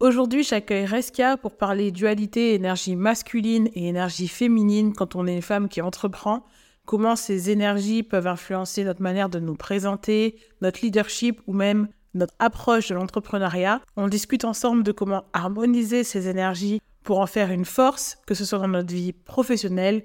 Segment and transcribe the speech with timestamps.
[0.00, 5.42] Aujourd'hui, j'accueille Reskia pour parler dualité énergie masculine et énergie féminine quand on est une
[5.42, 6.46] femme qui entreprend,
[6.86, 12.32] comment ces énergies peuvent influencer notre manière de nous présenter, notre leadership ou même notre
[12.38, 13.82] approche de l'entrepreneuriat.
[13.98, 18.46] On discute ensemble de comment harmoniser ces énergies pour en faire une force, que ce
[18.46, 20.04] soit dans notre vie professionnelle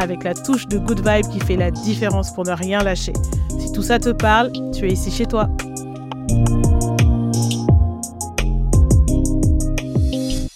[0.01, 3.13] avec la touche de good vibe qui fait la différence pour ne rien lâcher.
[3.59, 5.47] Si tout ça te parle, tu es ici chez toi.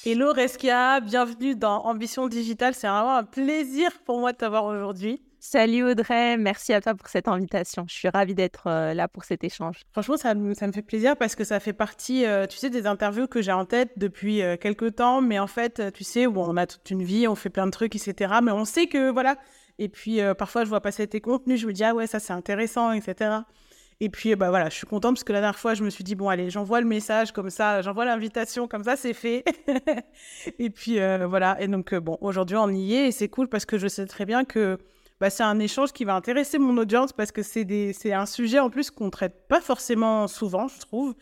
[0.04, 2.74] Hello Reskia, bienvenue dans Ambition Digitale.
[2.74, 5.22] C'est vraiment un plaisir pour moi de t'avoir aujourd'hui.
[5.48, 7.86] Salut Audrey, merci à toi pour cette invitation.
[7.88, 9.82] Je suis ravie d'être euh, là pour cet échange.
[9.92, 13.28] Franchement, ça, me fait plaisir parce que ça fait partie, euh, tu sais, des interviews
[13.28, 15.22] que j'ai en tête depuis euh, quelques temps.
[15.22, 17.72] Mais en fait, tu sais, bon, on a toute une vie, on fait plein de
[17.72, 18.34] trucs, etc.
[18.42, 19.38] Mais on sait que, voilà.
[19.78, 22.34] Et puis, parfois, je vois passer tes contenus, je me dis, ah ouais, ça c'est
[22.34, 23.42] intéressant, etc.
[24.00, 26.04] Et puis, bah voilà, je suis contente parce que la dernière fois, je me suis
[26.04, 29.46] dit, bon, allez, j'envoie le message comme ça, j'envoie l'invitation comme ça, c'est fait.
[30.60, 31.62] et puis, voilà.
[31.62, 34.26] Et donc, bon, aujourd'hui, on y est et c'est cool parce que je sais très
[34.26, 34.80] bien que
[35.20, 38.70] bah, c'est un échange qui va intéresser mon audience parce que c'est un sujet en
[38.70, 41.16] plus qu'on traite pas forcément souvent, je trouve,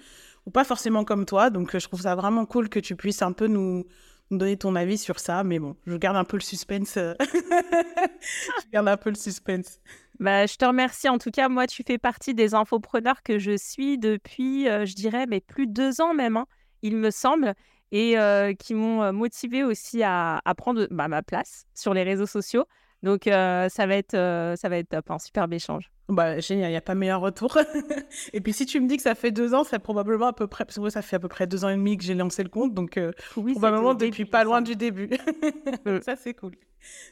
[0.46, 1.50] ou pas forcément comme toi.
[1.50, 3.86] Donc, euh, je trouve ça vraiment cool que tu puisses un peu nous,
[4.32, 5.44] donner ton avis sur ça.
[5.44, 6.96] Mais bon, je garde un peu le suspense.
[7.20, 9.80] je garde un peu le suspense.
[10.20, 11.08] Bah, je te remercie.
[11.08, 14.96] En tout cas, moi, tu fais partie des infopreneurs que je suis depuis, euh, je
[14.96, 16.48] dirais, mais plus de deux ans même, hein,
[16.82, 17.54] il me semble,
[17.92, 22.26] et euh, qui m'ont motivé aussi à, à prendre bah, ma place sur les réseaux
[22.26, 22.66] sociaux.
[23.04, 25.92] Donc, euh, ça, va être, euh, ça va être top, un superbe échange.
[26.08, 27.58] Bah, génial, il n'y a pas meilleur retour.
[28.34, 30.48] et puis, si tu me dis que ça fait deux ans, ça probablement à peu
[30.48, 32.44] près, parce que ça fait à peu près deux ans et demi que j'ai lancé
[32.44, 35.10] le compte, donc euh, probablement depuis pas loin du début.
[36.06, 36.54] ça, c'est cool.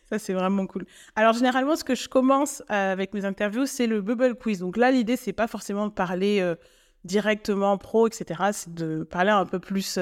[0.10, 0.86] Ça, c'est vraiment cool.
[1.16, 4.60] Alors, généralement, ce que je commence avec mes interviews, c'est le bubble quiz.
[4.60, 6.56] Donc là, l'idée, c'est pas forcément de parler
[7.04, 8.52] directement pro, etc.
[8.54, 10.00] C'est de parler un peu plus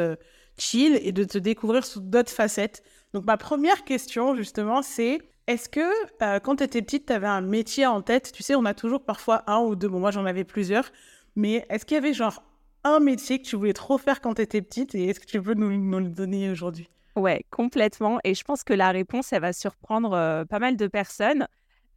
[0.58, 2.84] chill et de te découvrir sous d'autres facettes.
[3.14, 5.82] Donc, ma première question, justement, c'est est-ce que
[6.22, 8.32] euh, quand tu étais petite, tu avais un métier en tête?
[8.32, 9.88] Tu sais, on a toujours parfois un ou deux.
[9.88, 10.92] Moi, j'en avais plusieurs.
[11.36, 12.44] Mais est-ce qu'il y avait genre
[12.84, 15.42] un métier que tu voulais trop faire quand tu étais petite et est-ce que tu
[15.42, 16.88] peux nous, nous le donner aujourd'hui?
[17.16, 18.20] Ouais, complètement.
[18.24, 21.48] Et je pense que la réponse, elle va surprendre euh, pas mal de personnes.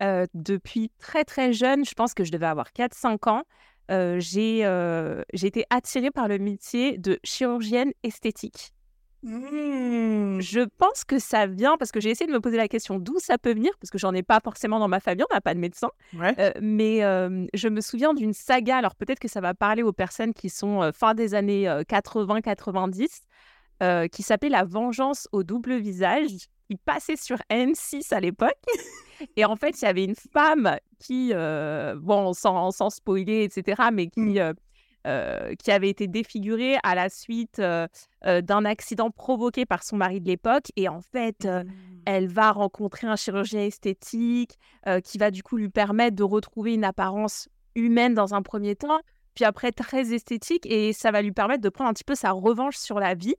[0.03, 3.43] Euh, depuis très très jeune, je pense que je devais avoir 4-5 ans,
[4.19, 8.73] j'ai été attirée par le métier de chirurgienne esthétique.
[9.23, 10.41] Mmh.
[10.41, 13.15] Je pense que ça vient parce que j'ai essayé de me poser la question d'où
[13.19, 15.55] ça peut venir, parce que j'en ai pas forcément dans ma famille, on n'a pas
[15.55, 15.91] de médecin.
[16.21, 16.99] Euh, mais
[17.55, 20.91] je me souviens d'une saga, alors peut-être que ça va parler aux personnes qui sont
[20.93, 26.31] fin des années 80-90, qui s'appelait La vengeance au double visage,
[26.69, 28.59] qui passait sur M6 à l'époque.
[29.37, 34.09] Et en fait, il y avait une femme qui, bon, sans, sans spoiler, etc., mais
[34.09, 34.55] qui mmh.
[35.05, 37.89] Euh, qui avait été défigurée à la suite euh,
[38.25, 40.67] euh, d'un accident provoqué par son mari de l'époque.
[40.77, 41.65] Et en fait, mmh.
[42.05, 44.61] elle va rencontrer un chirurgien esthétique
[45.03, 49.01] qui va du coup lui permettre de retrouver une apparence humaine dans un premier temps,
[49.35, 52.31] puis après très esthétique, et ça va lui permettre de prendre un petit peu sa
[52.31, 53.35] revanche sur la vie.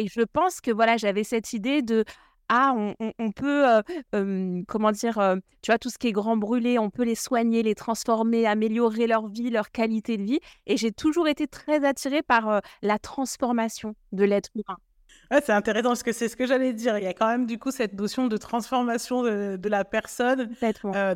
[0.00, 2.04] Et je pense que voilà, j'avais cette idée de
[2.48, 2.74] ah,
[3.18, 3.64] on, peut,
[4.66, 7.74] comment dire, tu vois, tout ce qui est grand brûlé, on peut les soigner, les
[7.74, 10.40] transformer, améliorer leur vie, leur qualité de vie.
[10.66, 14.78] Et j'ai toujours été très attirée par la transformation de l'être humain.
[15.44, 16.96] c'est intéressant parce que c'est ce que j'allais dire.
[16.96, 20.50] Il y a quand même du coup cette notion de transformation de, la personne.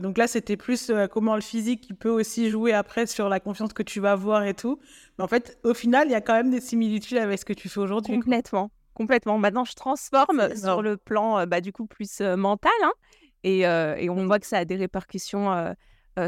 [0.01, 3.73] donc là, c'était plus comment le physique qui peut aussi jouer après sur la confiance
[3.73, 4.79] que tu vas avoir et tout.
[5.19, 7.55] Mais en fait, au final, il y a quand même des similitudes avec ce que
[7.55, 8.15] tu fais aujourd'hui.
[8.15, 8.71] Complètement.
[8.95, 9.39] Complètement.
[9.39, 12.73] Maintenant, je transforme sur le plan, euh, bah, du coup, plus mental.
[12.83, 12.93] Hein,
[13.45, 15.75] et, et, on voit que ça a des répercussions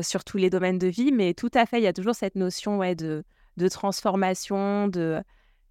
[0.03, 1.13] sur tous les domaines de vie.
[1.13, 3.25] Mais tout à fait, il y a toujours cette notion ouais, de,
[3.57, 5.23] de transformation, de,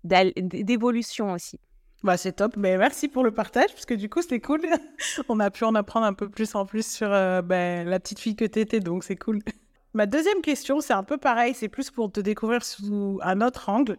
[0.04, 1.60] d'évolution aussi.
[2.04, 2.56] Bah, c'est top.
[2.56, 4.62] Mais merci pour le partage, parce que du coup, c'était cool.
[5.30, 8.36] on a pu en apprendre un peu plus en plus sur ben, la petite fille
[8.36, 9.39] que tu étais, donc c'est cool.
[9.96, 13.69] Ma deuxième question, c'est un peu pareil, c'est plus pour te découvrir sous un autre
[13.69, 13.98] angle.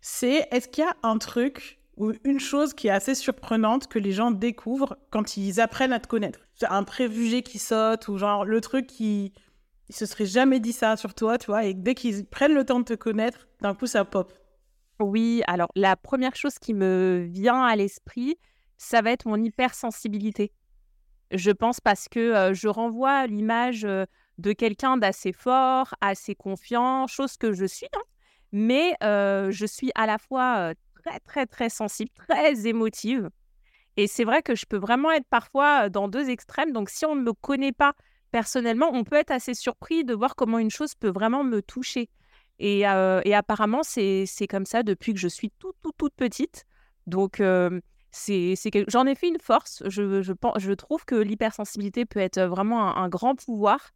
[0.00, 4.12] C'est est-ce qu'il y a un truc une chose qui est assez surprenante que les
[4.12, 6.40] gens découvrent quand ils apprennent à te connaître.
[6.68, 9.32] Un préjugé qui saute ou genre le truc qui
[9.88, 12.64] ne se serait jamais dit ça sur toi, tu vois, et dès qu'ils prennent le
[12.64, 14.32] temps de te connaître, d'un coup ça pop.
[15.00, 18.36] Oui, alors la première chose qui me vient à l'esprit,
[18.78, 20.52] ça va être mon hypersensibilité.
[21.32, 27.52] Je pense parce que je renvoie l'image de quelqu'un d'assez fort, assez confiant, chose que
[27.52, 28.02] je suis, hein.
[28.52, 30.74] mais je suis à la fois
[31.04, 33.30] très, très, très sensible, très émotive.
[33.96, 36.72] Et c'est vrai que je peux vraiment être parfois dans deux extrêmes.
[36.72, 37.94] Donc, si on ne me connaît pas
[38.30, 42.08] personnellement, on peut être assez surpris de voir comment une chose peut vraiment me toucher.
[42.58, 46.64] Et, apparemment, c'est comme ça depuis que je suis toute, toute, toute petite.
[47.06, 47.42] Donc,
[48.10, 48.54] c'est
[48.88, 49.82] j'en ai fait une force.
[49.86, 53.90] Je, je, je trouve que l'hypersensibilité peut être vraiment un, grand pouvoir.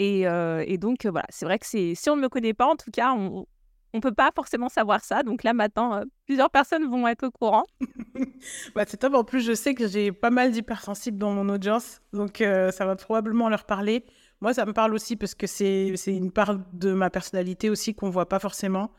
[0.00, 2.90] Et, et donc, voilà, c'est vrai que si on ne me connaît pas, en tout
[2.90, 3.46] cas, on,
[3.94, 5.22] on peut pas forcément savoir ça.
[5.22, 7.64] Donc là, maintenant, euh, plusieurs personnes vont être au courant.
[8.74, 9.14] bah, c'est top.
[9.14, 12.00] En plus, je sais que j'ai pas mal d'hypersensibles dans mon audience.
[12.12, 14.04] Donc euh, ça va probablement leur parler.
[14.40, 18.10] Moi, ça me parle aussi parce que c'est une part de ma personnalité aussi qu'on
[18.10, 18.92] voit pas forcément.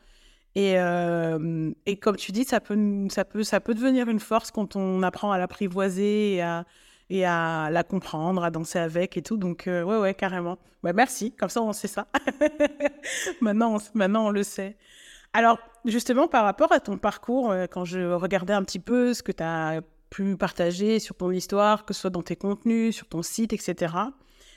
[0.54, 2.76] Et, euh, et comme tu dis, ça peut,
[3.08, 6.64] ça, peut, ça peut devenir une force quand on apprend à l'apprivoiser et à,
[7.10, 9.36] et à la comprendre, à danser avec et tout.
[9.36, 10.58] Donc, ouais, ouais, carrément.
[10.82, 11.32] Bah, merci.
[11.32, 12.06] Comme ça, on sait ça.
[13.40, 14.76] maintenant, on, maintenant, on le sait.
[15.32, 19.22] Alors, justement, par rapport à ton parcours, euh, quand je regardais un petit peu ce
[19.22, 19.80] que tu as
[20.10, 23.94] pu partager sur ton histoire, que ce soit dans tes contenus, sur ton site, etc.,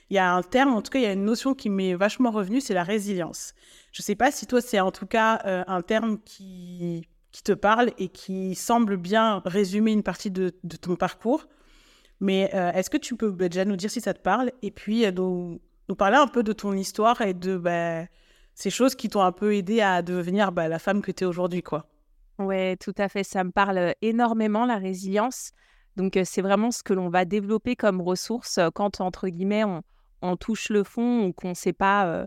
[0.09, 1.95] il y a un terme, en tout cas, il y a une notion qui m'est
[1.95, 3.53] vachement revenue, c'est la résilience.
[3.91, 7.43] Je ne sais pas si toi, c'est en tout cas euh, un terme qui, qui
[7.43, 10.49] te parle et qui semble bien résumer une partie de,
[10.81, 11.47] ton parcours.
[12.23, 14.71] Mais euh, est-ce que tu peux bah, déjà nous dire si ça te parle et
[14.71, 15.59] puis nous,
[15.89, 17.57] nous, parler un peu de ton histoire et de...
[17.57, 18.05] Bah,
[18.55, 21.27] ces choses qui t'ont un peu aidé à devenir bah, la femme que tu es
[21.27, 21.87] aujourd'hui, quoi?
[22.39, 23.23] Ouais, tout à fait.
[23.23, 25.51] Ça me parle énormément, la résilience.
[25.97, 29.63] Donc, c'est vraiment ce que l'on va développer comme ressource quand, entre guillemets,
[30.21, 32.25] on, touche le fond ou qu'on ne sait pas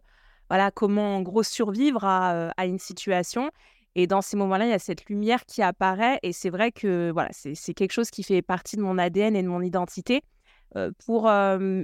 [0.49, 3.51] voilà, comment, en gros, survivre à, une situation.
[3.97, 6.21] Et dans ces moments-là, il y a cette lumière qui apparaît.
[6.23, 9.43] Et c'est vrai que voilà, c'est quelque chose qui fait partie de mon ADN et
[9.43, 10.23] de mon identité.
[11.07, 11.31] pour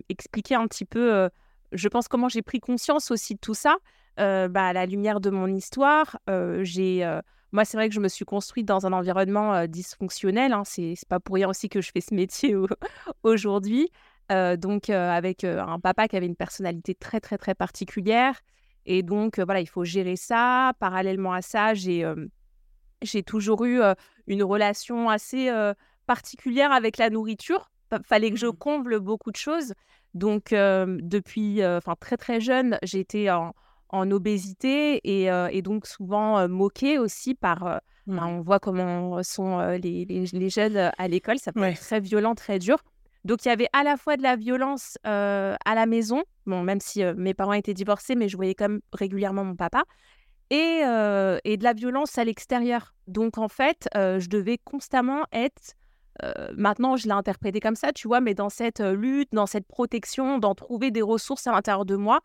[0.09, 1.31] expliquer un petit peu,
[1.73, 3.77] je pense, comment j'ai pris conscience aussi de tout ça.
[4.21, 7.21] Euh, bah, à la lumière de mon histoire, euh, j'ai, euh,
[7.53, 10.53] moi, c'est vrai que je me suis construite dans un environnement dysfonctionnel.
[10.53, 12.55] Hein, c'est, pas pour rien aussi que je fais ce métier
[13.23, 13.91] aujourd'hui.
[14.31, 18.41] donc, avec un papa qui avait une personnalité très, très, très particulière.
[18.87, 20.73] Et donc, voilà, il faut gérer ça.
[20.79, 22.11] Parallèlement à ça, j'ai,
[23.03, 23.81] j'ai toujours eu
[24.27, 25.51] une relation assez
[26.07, 27.71] particulière avec la nourriture.
[28.05, 28.57] Fallait que je mmh.
[28.57, 29.75] comble beaucoup de choses.
[30.15, 31.61] Donc, depuis
[32.01, 33.55] très, très jeune, j'étais en
[33.95, 37.83] en obésité et, donc souvent moquée aussi par.
[38.07, 38.27] Bah, mmh.
[38.27, 42.59] on voit comment sont les, les, jeunes à l'école, ça peut être très violent, très
[42.59, 42.79] dur.
[43.25, 46.81] Donc il y avait à la fois de la violence à la maison, bon, même
[46.81, 49.85] si mes parents étaient divorcés, mais je voyais quand même régulièrement mon papa,
[50.51, 50.83] et,
[51.45, 52.95] et de la violence à l'extérieur.
[53.07, 55.75] Donc en fait, je devais constamment être
[56.57, 60.39] maintenant, je l'ai interprété comme ça, tu vois, mais dans cette lutte, dans cette protection,
[60.39, 62.21] d'en trouver des ressources à l'intérieur de moi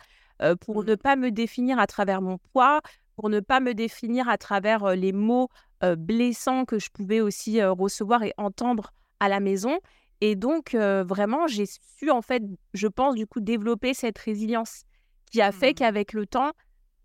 [0.61, 2.81] pour ne pas me définir à travers mon poids,
[3.15, 5.49] pour ne pas me définir à travers les mots
[5.97, 9.79] blessants que je pouvais aussi recevoir et entendre à la maison.
[10.21, 12.43] Et donc, vraiment, j'ai su, en fait,
[12.73, 14.83] je pense, du coup, développer cette résilience
[15.31, 15.75] qui a fait mmh.
[15.75, 16.51] qu'avec le temps,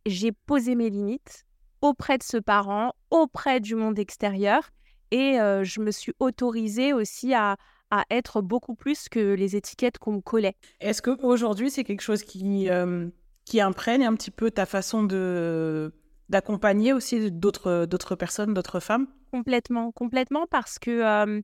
[0.07, 1.45] j'ai posé mes limites
[1.81, 4.71] auprès de ce parent, auprès du monde extérieur.
[5.11, 7.57] Et je me suis autorisée aussi à,
[7.91, 10.57] à être beaucoup plus que les étiquettes qu'on me collait.
[10.81, 12.69] Est-ce qu'aujourd'hui, c'est quelque chose qui,
[13.45, 15.95] qui imprègne un petit peu ta façon de
[16.31, 19.07] d'accompagner aussi d'autres d'autres personnes, d'autres femmes?
[19.31, 21.43] Complètement, complètement parce que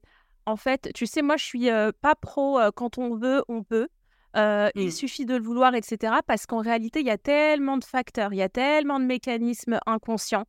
[0.49, 1.69] en fait, tu sais, moi je suis
[2.01, 3.89] pas pro quand on veut, on peut.
[4.35, 4.91] Il mmh.
[4.91, 6.15] suffit de le vouloir, etc.
[6.27, 9.79] Parce qu'en réalité, il y a tellement de facteurs, il y a tellement de mécanismes
[9.87, 10.45] inconscients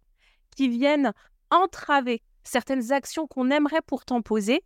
[0.55, 1.13] qui viennent
[1.51, 4.63] entraver certaines actions qu'on aimerait pourtant poser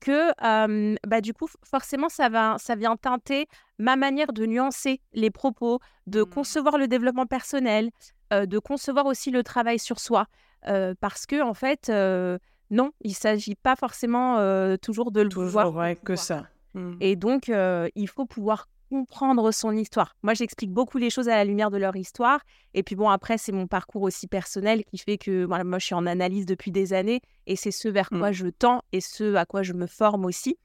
[0.00, 0.32] que
[1.06, 3.46] bah, du coup, forcément, ça, va, ça vient teinter
[3.78, 6.30] ma manière de nuancer les propos, de mmh.
[6.30, 7.90] concevoir le développement personnel,
[8.30, 10.26] de concevoir aussi le travail sur soi.
[10.62, 11.90] parce que, en fait,
[12.70, 14.36] non, il ne s'agit pas forcément
[14.78, 15.94] toujours de le toujours, voir.
[16.04, 16.46] que ça.
[16.74, 16.92] Mmh.
[17.00, 17.50] Et donc,
[17.94, 20.16] il faut pouvoir comprendre son histoire.
[20.22, 22.40] Moi, j'explique beaucoup les choses à la lumière de leur histoire.
[22.74, 25.86] Et puis bon, après, c'est mon parcours aussi personnel qui fait que voilà, moi, je
[25.86, 28.34] suis en analyse depuis des années et c'est ce vers quoi mmh.
[28.34, 30.58] je tends et ce à quoi je me forme aussi.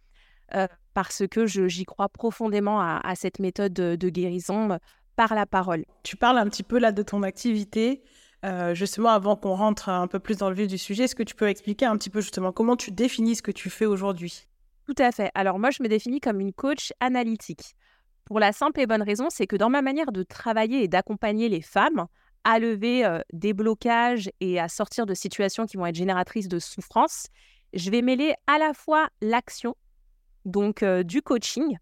[0.54, 4.78] Euh, parce que j'y crois profondément à, cette méthode de, guérison euh,
[5.16, 5.86] par la parole.
[6.04, 8.04] Tu parles un petit peu là de ton activité.
[8.46, 11.24] Euh, justement, avant qu'on rentre un peu plus dans le vif du sujet, est-ce que
[11.24, 14.48] tu peux expliquer un petit peu justement comment tu définis ce que tu fais aujourd'hui?
[14.86, 15.32] Tout à fait.
[15.34, 17.76] Alors moi, je me définis comme une coach analytique.
[18.24, 21.50] Pour la simple et bonne raison, c'est que dans ma manière de travailler et d'accompagner
[21.50, 22.06] les femmes
[22.44, 27.28] à lever des blocages et à sortir de situations qui vont être génératrices de souffrance,
[27.74, 29.76] je vais mêler à la fois l'action,
[30.46, 31.78] donc du coaching,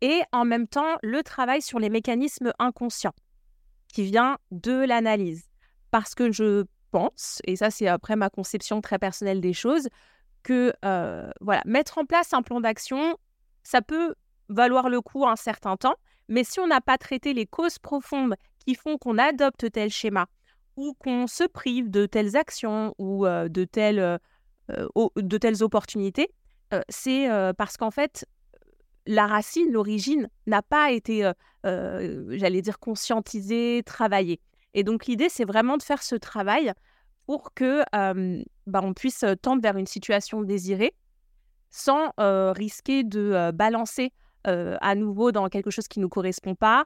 [0.00, 3.14] et en même temps le travail sur les mécanismes inconscients
[3.92, 5.48] qui vient de l'analyse.
[5.90, 9.88] Parce que je pense, et ça c'est après ma conception très personnelle des choses,
[10.42, 10.72] que
[11.40, 13.16] voilà, mettre en place un plan d'action,
[13.62, 14.14] ça peut
[14.48, 15.96] valoir le coup un certain temps,
[16.28, 20.26] mais si on n'a pas traité les causes profondes qui font qu'on adopte tel schéma
[20.76, 24.18] ou qu'on se prive de telles actions ou de, telles,
[24.68, 26.28] de telles opportunités,
[26.88, 28.24] c'est parce qu'en fait,
[29.06, 31.30] la racine, l'origine, n'a pas été,
[31.64, 34.40] j'allais dire, conscientisée, travaillée.
[34.76, 36.72] Et donc l'idée, c'est vraiment de faire ce travail
[37.26, 40.94] pour que bah, on puisse tendre vers une situation désirée
[41.70, 44.12] sans risquer de balancer
[44.44, 46.84] à nouveau dans quelque chose qui ne nous correspond pas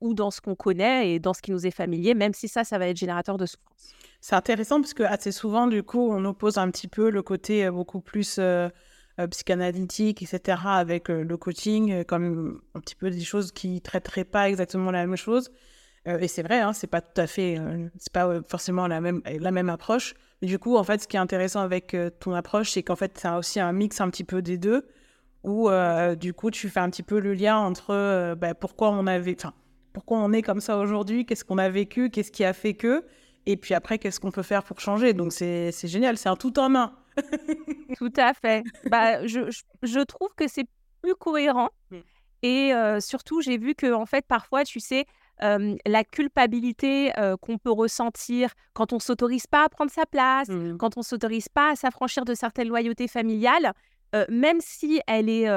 [0.00, 2.64] ou dans ce qu'on connaît et dans ce qui nous est familier, même si ça,
[2.64, 3.94] ça va être générateur de souffrance.
[4.20, 7.70] C'est intéressant parce que assez souvent, du coup, on oppose un petit peu le côté
[7.70, 8.40] beaucoup plus
[9.30, 14.48] psychanalytique, etc., avec le coaching, comme un petit peu des choses qui ne traiteraient pas
[14.48, 15.50] exactement la même chose.
[16.06, 17.58] Et c'est vrai, hein, c'est pas tout à fait,
[17.98, 20.14] c'est pas forcément la même, la même approche.
[20.40, 23.18] Mais du coup, en fait, ce qui est intéressant avec ton approche, c'est qu'en fait,
[23.18, 24.86] c'est aussi un mix un petit peu des deux
[25.44, 28.90] où euh, du coup tu fais un petit peu le lien entre euh, bah, pourquoi
[28.90, 29.54] on avait, enfin
[29.92, 33.04] pourquoi on est comme ça aujourd'hui, qu'est-ce qu'on a vécu, qu'est-ce qui a fait que,
[33.46, 35.14] et puis après qu'est-ce qu'on peut faire pour changer.
[35.14, 36.92] Donc c'est génial, c'est un tout en un.
[37.96, 38.62] tout à fait.
[38.88, 39.50] Bah, je,
[39.82, 40.66] je, trouve que c'est
[41.02, 41.96] plus cohérent mm.
[42.42, 45.06] et euh, surtout j'ai vu que en fait parfois tu sais
[45.40, 50.76] la culpabilité qu'on peut ressentir quand on s'autorise pas à prendre sa place, mm.
[50.76, 53.72] quand on s'autorise pas à s'affranchir de certaines loyautés familiales,
[54.28, 55.48] même si elle est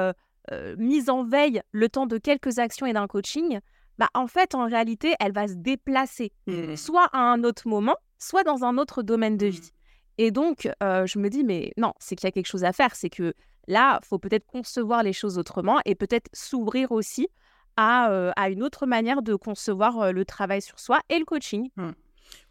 [0.78, 3.60] mise en veille le temps de quelques actions et d'un coaching,
[3.98, 6.76] bah, en fait, en réalité, elle va se déplacer, mmh.
[6.76, 9.50] soit à un autre moment, soit dans un autre domaine de mmh.
[9.50, 9.70] vie.
[10.18, 12.94] Et donc, je me dis, mais non, c'est qu'il y a quelque chose à faire.
[12.94, 13.34] C'est que
[13.66, 17.28] là, il faut peut-être concevoir les choses autrement et peut-être s'ouvrir aussi
[17.76, 21.70] à, à, une autre manière de concevoir le travail sur soi et le coaching.
[21.76, 21.90] Mmh.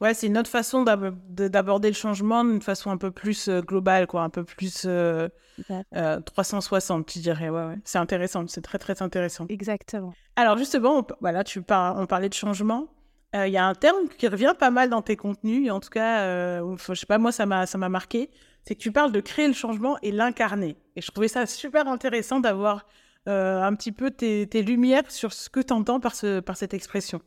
[0.01, 4.07] Ouais, c'est une autre façon d'aborder le changement d'une façon un peu plus euh, globale,
[4.07, 4.87] quoi, un peu plus
[6.25, 7.49] 360, euh, je dirais.
[7.49, 7.77] Ouais, ouais.
[7.83, 9.45] C'est intéressant, c'est très très intéressant.
[9.49, 10.13] Exactement.
[10.35, 11.97] Alors justement, voilà, tu par...
[11.97, 12.87] on parlait de changement.
[13.35, 15.89] Il y a un terme qui revient pas mal dans tes contenus, et en tout
[15.89, 18.29] cas, je sais pas, moi ça m'a ça m'a marqué.
[18.63, 20.77] C'est que tu parles de créer le changement et l'incarner.
[20.95, 22.85] Et je trouvais ça super intéressant d'avoir
[23.25, 26.73] un petit peu tes, tes, lumières sur ce que tu entends par, ce, par cette
[26.73, 27.21] expression.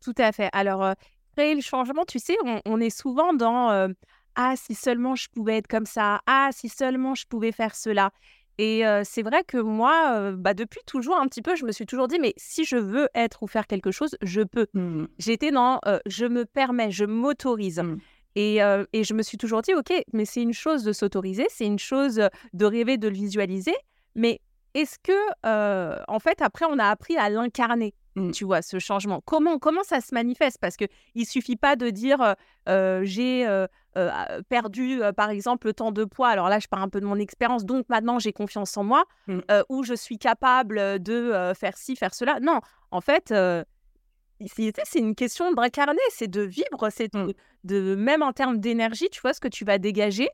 [0.00, 0.50] Tout à fait.
[0.52, 0.94] Alors,
[1.32, 3.88] créer le changement, tu sais, on, est souvent dans
[4.34, 6.20] Ah, si seulement je pouvais être comme ça.
[6.26, 8.10] Ah, si seulement je pouvais faire cela.
[8.58, 12.06] Et c'est vrai que moi, bah, depuis toujours un petit peu, je me suis toujours
[12.06, 14.66] dit, mais si je veux être ou faire quelque chose, je peux.
[14.74, 15.06] Mmh.
[15.18, 17.80] J'étais dans je me permets, je m'autorise.
[17.80, 17.98] Mmh.
[18.36, 18.56] Et,
[18.92, 21.78] et, je me suis toujours dit, OK, mais c'est une chose de s'autoriser, c'est une
[21.78, 22.20] chose
[22.52, 23.74] de rêver, de le visualiser,
[24.14, 24.40] mais
[24.74, 28.30] est-ce que, en fait, après, on a appris à l'incarner Mmh.
[28.30, 29.20] tu vois, ce changement?
[29.24, 30.58] Comment, comment ça se manifeste?
[30.60, 32.36] Parce qu'il ne suffit pas de dire
[33.02, 33.66] j'ai
[34.48, 36.28] perdu, par exemple, le temps de poids.
[36.28, 39.04] Alors là, je parle un peu de mon expérience, donc maintenant j'ai confiance en moi,
[39.26, 39.40] mmh.
[39.68, 42.38] ou je suis capable de faire ci, faire cela.
[42.40, 42.60] Non,
[42.92, 43.34] en fait,
[44.46, 47.32] c'est une question d'incarner, c'est de vivre, c'est mmh.
[47.64, 50.28] de, même en termes d'énergie, tu vois, ce que tu vas dégager.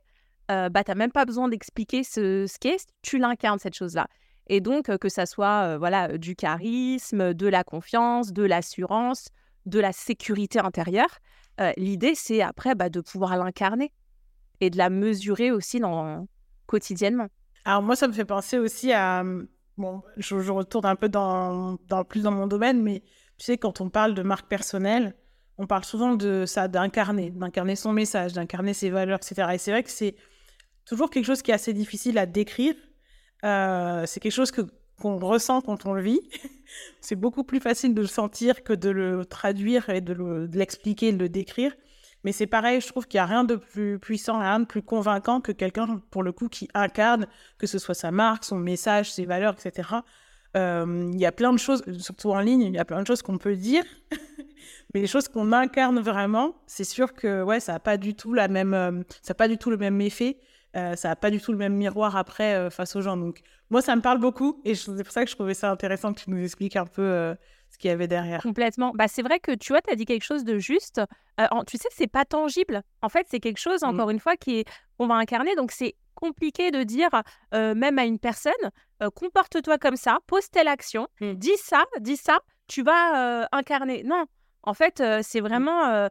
[0.71, 4.09] Bah, tu n'as même pas besoin d'expliquer ce, qu'est, tu l'incarnes, cette chose-là.
[4.49, 9.29] Et donc, que ça soit voilà, du charisme, de la confiance, de l'assurance,
[9.67, 11.19] de la sécurité intérieure,
[11.77, 13.93] l'idée, c'est après bah, de pouvoir l'incarner
[14.61, 16.27] et de la mesurer aussi dans,
[16.71, 17.29] quotidiennement.
[17.65, 19.23] Alors moi, ça me fait penser aussi à...
[19.23, 21.77] Mmh, bon, je, retourne un peu dans,
[22.09, 23.03] plus dans mon domaine, mais
[23.39, 25.15] tu sais, quand on parle de marque personnelle,
[25.59, 29.51] on parle souvent de ça, d'incarner, d'incarner son message, d'incarner ses valeurs, etc.
[29.53, 30.15] Et c'est vrai que c'est
[30.85, 32.75] toujours quelque chose qui est assez difficile à décrire
[33.45, 34.63] euh, c'est quelque chose que
[35.01, 36.21] qu'on ressent quand on le vit.
[37.01, 41.19] c'est beaucoup plus facile de le sentir que de le traduire et de l'expliquer, de,
[41.19, 41.73] le décrire.
[42.23, 44.83] Mais c'est pareil, je trouve qu'il n'y a rien de plus puissant, rien de plus
[44.83, 49.11] convaincant que quelqu'un, pour le coup, qui incarne, que ce soit sa marque, son message,
[49.11, 49.89] ses valeurs, etc.
[50.55, 53.07] Euh, il y a plein de choses, surtout en ligne, il y a plein de
[53.07, 53.85] choses qu'on peut dire.
[54.93, 59.49] Mais les choses qu'on incarne vraiment, c'est sûr que ouais, ça n'a pas euh, pas
[59.49, 60.37] du tout le même effet.
[60.77, 63.17] Euh, ça n'a pas du tout le même miroir après euh, face aux gens.
[63.17, 66.13] Donc, moi, ça me parle beaucoup et c'est pour ça que je trouvais ça intéressant
[66.13, 67.35] que tu nous expliques un peu euh,
[67.71, 68.41] ce qu'il y avait derrière.
[68.41, 68.93] Complètement.
[68.95, 71.01] Bah, c'est vrai que tu vois, tu as dit quelque chose de juste.
[71.67, 72.83] tu sais, c'est pas tangible.
[73.03, 73.87] En fait, c'est quelque chose, mmh.
[73.87, 74.69] encore une fois, qui est...
[74.97, 75.57] qu'on va incarner.
[75.57, 77.11] Donc, c'est compliqué de dire,
[77.53, 78.53] même à une personne,
[79.15, 81.33] comporte-toi comme ça, pose telle action, mmh.
[81.35, 84.03] dis ça, dis ça, tu vas incarner.
[84.05, 84.27] Non,
[84.65, 86.09] En fait, c'est vraiment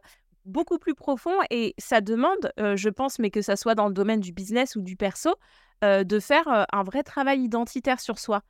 [0.50, 4.20] beaucoup plus profond et ça demande, je pense, mais que ça soit dans le domaine
[4.20, 5.34] du business ou du perso,
[5.82, 8.42] de faire un vrai travail identitaire sur soi.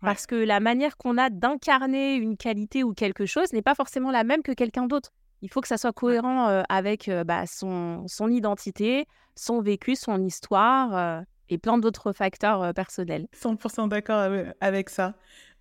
[0.00, 4.10] Parce que la manière qu'on a d'incarner une qualité ou quelque chose n'est pas forcément
[4.10, 5.10] la même que quelqu'un d'autre.
[5.42, 11.24] Il faut que ça soit cohérent avec bah, son, son identité, son vécu, son histoire
[11.48, 13.26] et plein d'autres facteurs personnels.
[13.36, 15.14] 100% d'accord avec ça.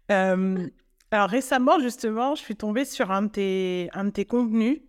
[0.10, 4.80] alors récemment, justement, je suis tombée sur un de tes, un de tes contenus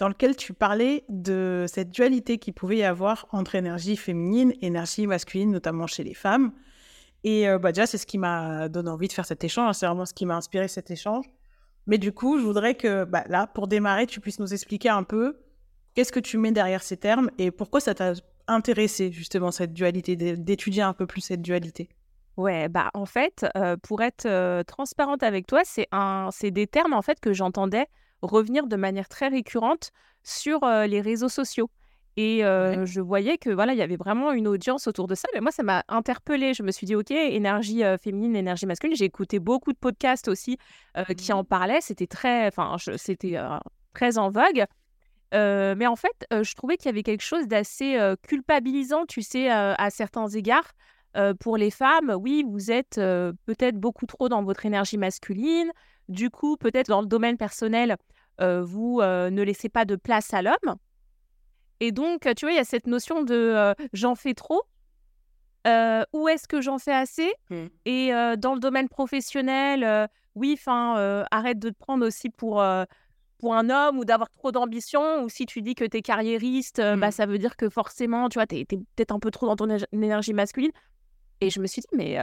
[0.00, 4.68] dans lequel tu parlais de cette dualité qu'il pouvait y avoir entre énergie féminine et
[4.68, 6.52] énergie masculine, notamment chez les femmes.
[7.22, 9.74] Et bah, déjà, c'est ce qui m'a donné envie de faire cet échange.
[9.74, 11.26] C'est vraiment ce qui m'a inspiré cet échange.
[11.86, 15.02] Mais du coup, je voudrais que bah, là, pour démarrer, tu puisses nous expliquer un
[15.02, 15.38] peu
[15.94, 18.14] qu'est-ce que tu mets derrière ces termes et pourquoi ça t'a
[18.48, 21.90] intéressé justement cette dualité, d'étudier un peu plus cette dualité.
[22.38, 23.44] Ouais, bah en fait,
[23.82, 27.86] pour être transparente avec toi, c'est un, c'est des termes en fait que j'entendais
[28.22, 29.90] revenir de manière très récurrente
[30.22, 31.70] sur les réseaux sociaux.
[32.16, 35.28] Et je voyais que voilà, il y avait vraiment une audience autour de ça.
[35.32, 36.52] Mais moi, ça m'a interpellée.
[36.52, 38.96] Je me suis dit, OK, énergie féminine, énergie masculine.
[38.96, 40.58] J'ai écouté beaucoup de podcasts aussi
[41.16, 41.46] qui en mmh.
[41.46, 41.80] parlaient.
[41.80, 43.38] C'était très, enfin, c'était
[43.94, 44.66] très en vogue.
[45.32, 49.88] mais en fait, je trouvais qu'il y avait quelque chose d'assez culpabilisant, tu sais, à
[49.90, 50.72] certains égards.
[51.40, 55.72] pour les femmes, oui, vous êtes peut-être beaucoup trop dans votre énergie masculine.
[56.10, 57.96] Du coup, peut-être dans le domaine personnel,
[58.38, 60.76] vous ne laissez pas de place à l'homme.
[61.78, 64.62] Et donc, tu vois, il y a cette notion de j'en fais trop.
[65.66, 67.66] où est-ce que j'en fais assez mmh.
[67.84, 72.62] Et dans le domaine professionnel, oui, enfin, arrête de te prendre aussi pour,
[73.38, 75.22] pour un homme ou d'avoir trop d'ambition.
[75.22, 77.12] Ou si tu dis que tu es carriériste, bah, mmh.
[77.12, 79.68] ça veut dire que forcément, tu vois, tu es, peut-être un peu trop dans ton
[79.92, 80.72] énergie masculine.
[81.40, 82.18] Et je me suis dit, mais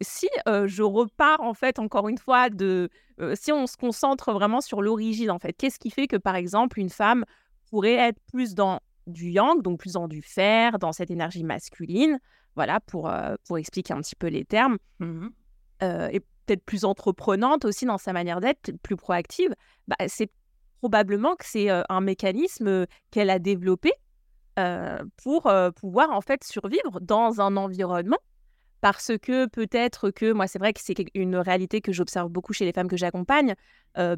[0.00, 2.88] si je repars, en fait, encore une fois, de.
[3.34, 6.78] si on se concentre vraiment sur l'origine, en fait, qu'est-ce qui fait que, par exemple,
[6.78, 7.24] une femme
[7.70, 12.18] pourrait être plus dans du yang, donc plus dans du fer, dans cette énergie masculine,
[12.56, 15.28] voilà, pour, euh, pour expliquer un petit peu les termes, mmh
[15.82, 19.54] et peut-être plus entreprenante aussi dans sa manière d'être, plus proactive,
[19.86, 20.30] bah, c'est
[20.80, 23.92] probablement que c'est un mécanisme qu'elle a développé
[25.22, 28.16] pour pouvoir en fait survivre dans un environnement
[28.84, 32.66] parce que peut-être que moi c'est vrai que c'est une réalité que j'observe beaucoup chez
[32.66, 33.54] les femmes que j'accompagne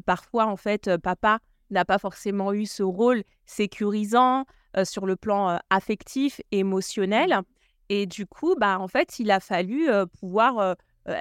[0.05, 4.43] parfois en fait papa n'a pas forcément eu ce rôle sécurisant
[4.83, 7.39] sur le plan affectif, émotionnel.
[7.87, 9.87] Et du coup, bah, en fait, il a fallu
[10.19, 10.75] pouvoir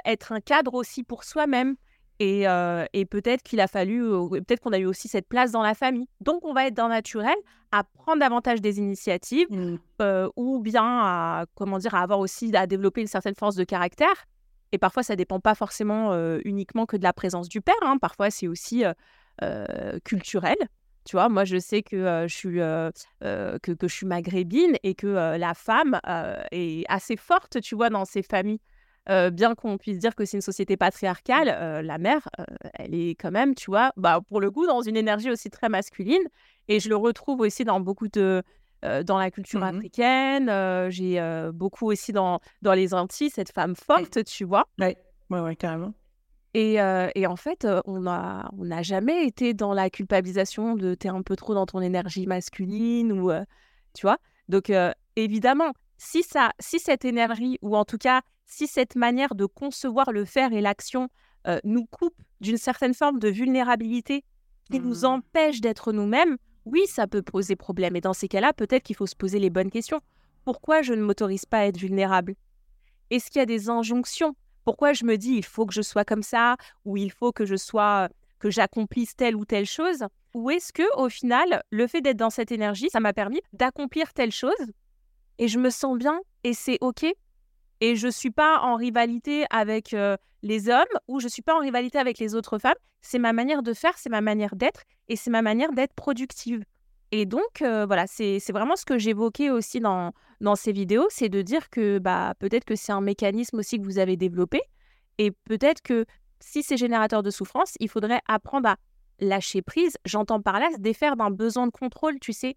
[0.04, 1.76] être un cadre aussi pour soi-même.
[2.18, 6.09] Et, peut-être qu'il a fallu, peut-être qu'on a eu aussi cette place dans la famille.
[6.20, 7.37] Donc, on va être dans naturel,
[7.72, 9.79] à prendre davantage des initiatives, mmh.
[10.37, 14.26] ou bien à, comment dire, à avoir aussi, à développer une certaine force de caractère.
[14.72, 17.74] Et parfois, ça dépend pas forcément uniquement que de la présence du père.
[17.83, 17.98] Hein.
[17.98, 18.85] Parfois, c'est aussi
[19.42, 20.57] euh, culturelle.
[21.05, 25.37] Tu vois, moi, je sais que, je, suis, que, que, je suis maghrébine et que
[25.37, 26.00] la femme
[26.50, 28.61] est assez forte, tu vois, dans ses familles.
[29.32, 32.28] Bien qu'on puisse dire que c'est une société patriarcale, la mère,
[32.74, 35.68] elle est quand même, tu vois, bah, pour le coup, dans une énergie aussi très
[35.68, 36.22] masculine.
[36.68, 38.42] Et je le retrouve aussi dans beaucoup de.
[38.82, 44.24] dans la culture mmh africaine, j'ai beaucoup aussi dans, dans les Antilles, cette femme forte,
[44.24, 44.64] tu vois.
[44.78, 44.94] Oui,
[45.30, 45.94] ouais, ouais, carrément.
[46.54, 51.22] Et, en fait, on n'a on a jamais été dans la culpabilisation de t'es un
[51.22, 53.30] peu trop dans ton énergie masculine ou
[53.94, 54.18] tu vois.
[54.48, 54.72] Donc
[55.16, 60.12] évidemment, si ça, si cette énergie ou en tout cas si cette manière de concevoir
[60.12, 61.09] le faire et l'action
[61.64, 64.24] nous coupe d'une certaine forme de vulnérabilité
[64.70, 65.04] qui nous mmh.
[65.04, 67.94] empêche d'être nous-mêmes, oui, ça peut poser problème.
[67.96, 70.00] Et dans ces cas-là, peut-être qu'il faut se poser les bonnes questions.
[70.44, 72.35] Pourquoi je ne m'autorise pas à être vulnérable?
[73.11, 74.35] Est-ce qu'il y a des injonctions?
[74.64, 77.46] Pourquoi je me dis il faut que je sois comme ça ou il faut que
[77.46, 78.09] je sois
[78.40, 80.04] que j'accomplisse telle ou telle chose?
[80.35, 84.12] Ou est-ce que au final, le fait d'être dans cette énergie, ça m'a permis d'accomplir
[84.12, 84.52] telle chose?
[85.38, 87.05] Et je me sens bien et c'est OK
[87.81, 89.94] et je suis pas en rivalité avec
[90.42, 93.62] les hommes ou je suis pas en rivalité avec les autres femmes, c'est ma manière
[93.62, 96.64] de faire, c'est ma manière d'être et c'est ma manière d'être productive.
[97.12, 101.42] Et donc, voilà, c'est vraiment ce que j'évoquais aussi dans, dans ces vidéos, c'est de
[101.42, 104.61] dire que bah, peut-être que c'est un mécanisme aussi que vous avez développé.
[105.18, 106.05] Et peut-être que
[106.40, 108.77] si c'est générateur de souffrance, il faudrait apprendre à
[109.20, 109.96] lâcher prise.
[110.05, 112.57] J'entends par là se défaire d'un besoin de contrôle, tu sais,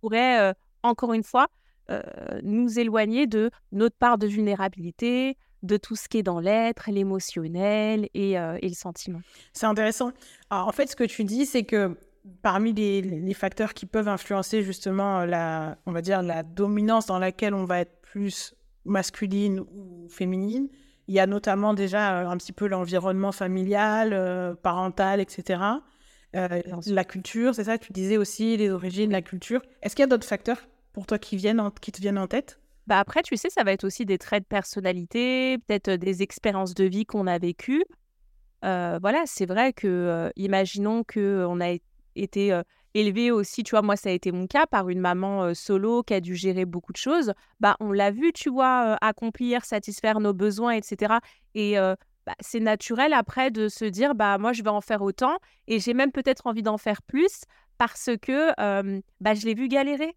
[0.00, 1.48] pourrait, encore une fois,
[2.42, 8.08] nous éloigner de notre part de vulnérabilité, de tout ce qui est dans l'être, l'émotionnel
[8.14, 9.20] et, et, le sentiment.
[9.52, 10.12] C'est intéressant.
[10.50, 11.96] Alors, en fait, ce que tu dis, c'est que
[12.42, 17.54] parmi les, facteurs qui peuvent influencer justement la, on va dire, la dominance dans laquelle
[17.54, 20.68] on va être plus masculine ou féminine,
[21.08, 25.60] il y a notamment déjà euh, un petit peu l'environnement familial, euh, parental, etc.
[26.32, 29.60] la culture, c'est ça Tu disais aussi les origines, la culture.
[29.82, 30.58] Est-ce qu'il y a d'autres facteurs
[30.92, 32.58] pour toi qui, viennent qui te viennent en tête?
[32.86, 36.74] Bah après, tu sais, ça va être aussi des traits de personnalité, peut-être des expériences
[36.74, 37.84] de vie qu'on a vécues.
[38.62, 41.76] voilà, c'est vrai que, imaginons qu'on a
[42.16, 42.60] été
[42.94, 46.14] élevé aussi, tu vois, moi ça a été mon cas par une maman solo qui
[46.14, 47.32] a dû gérer beaucoup de choses.
[47.60, 51.20] Bah on l'a vu, tu vois, accomplir, satisfaire nos besoins, etc.
[51.54, 55.36] Et bah, c'est naturel après de se dire, bah moi je vais en faire autant
[55.68, 57.44] et j'ai même peut-être envie d'en faire plus
[57.78, 58.52] parce que
[59.20, 60.16] bah, je l'ai vu galérer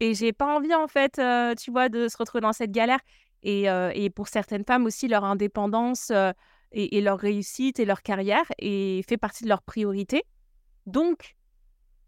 [0.00, 1.20] et j'ai pas envie en fait,
[1.58, 3.00] tu vois, de se retrouver dans cette galère.
[3.42, 6.10] Et, et pour certaines femmes aussi, leur indépendance
[6.72, 10.24] et, et, leur réussite et leur carrière et fait partie de leur priorité.
[10.86, 11.36] Donc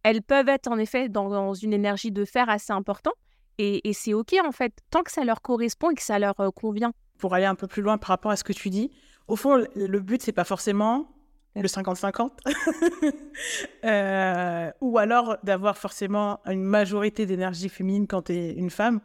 [0.03, 3.15] elles peuvent être en effet dans, une énergie de fer assez importante.
[3.59, 6.51] Et, c'est OK, en fait, tant que ça leur correspond et que ça leur euh,
[6.51, 6.95] convient.
[7.19, 8.91] Pour aller un peu plus loin par rapport à ce que tu dis,
[9.29, 11.13] au fond, le but, c'est pas forcément
[11.57, 12.31] le 50-50,
[13.85, 19.01] euh, ou alors d'avoir forcément une majorité d'énergie féminine quand tu es une femme.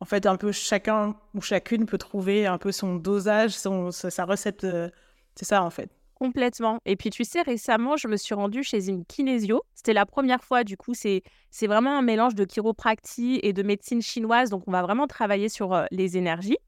[0.00, 4.24] En fait, un peu chacun ou chacune peut trouver un peu son dosage, son, sa
[4.24, 4.64] recette.
[4.64, 4.88] Euh,
[5.34, 5.90] c'est ça, en fait.
[6.14, 6.78] Complètement.
[6.84, 9.62] Et puis, tu sais, récemment, je me suis rendue chez une kinésio.
[9.74, 13.62] C'était la première fois, du coup, c'est, c'est vraiment un mélange de chiropractie et de
[13.62, 14.50] médecine chinoise.
[14.50, 16.58] Donc, on va vraiment travailler sur euh, les énergies.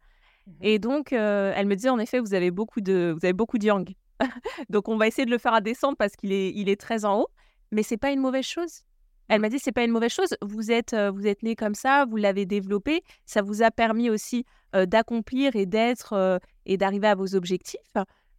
[0.46, 3.34] Mmh et donc, euh, elle me disait, en effet, vous avez beaucoup de, vous avez
[3.34, 3.94] beaucoup de yang.
[4.70, 7.04] donc, on va essayer de le faire à descendre parce qu'il est, il est très
[7.04, 7.28] en haut.
[7.70, 8.82] Mais c'est pas une mauvaise chose.
[9.28, 10.34] Elle m'a dit, c'est pas une mauvaise chose.
[10.42, 13.02] Vous êtes, euh, vous êtes né comme ça, vous l'avez développé.
[13.24, 14.44] Ça vous a permis aussi
[14.86, 17.76] d'accomplir et d'être et d'arriver à vos objectifs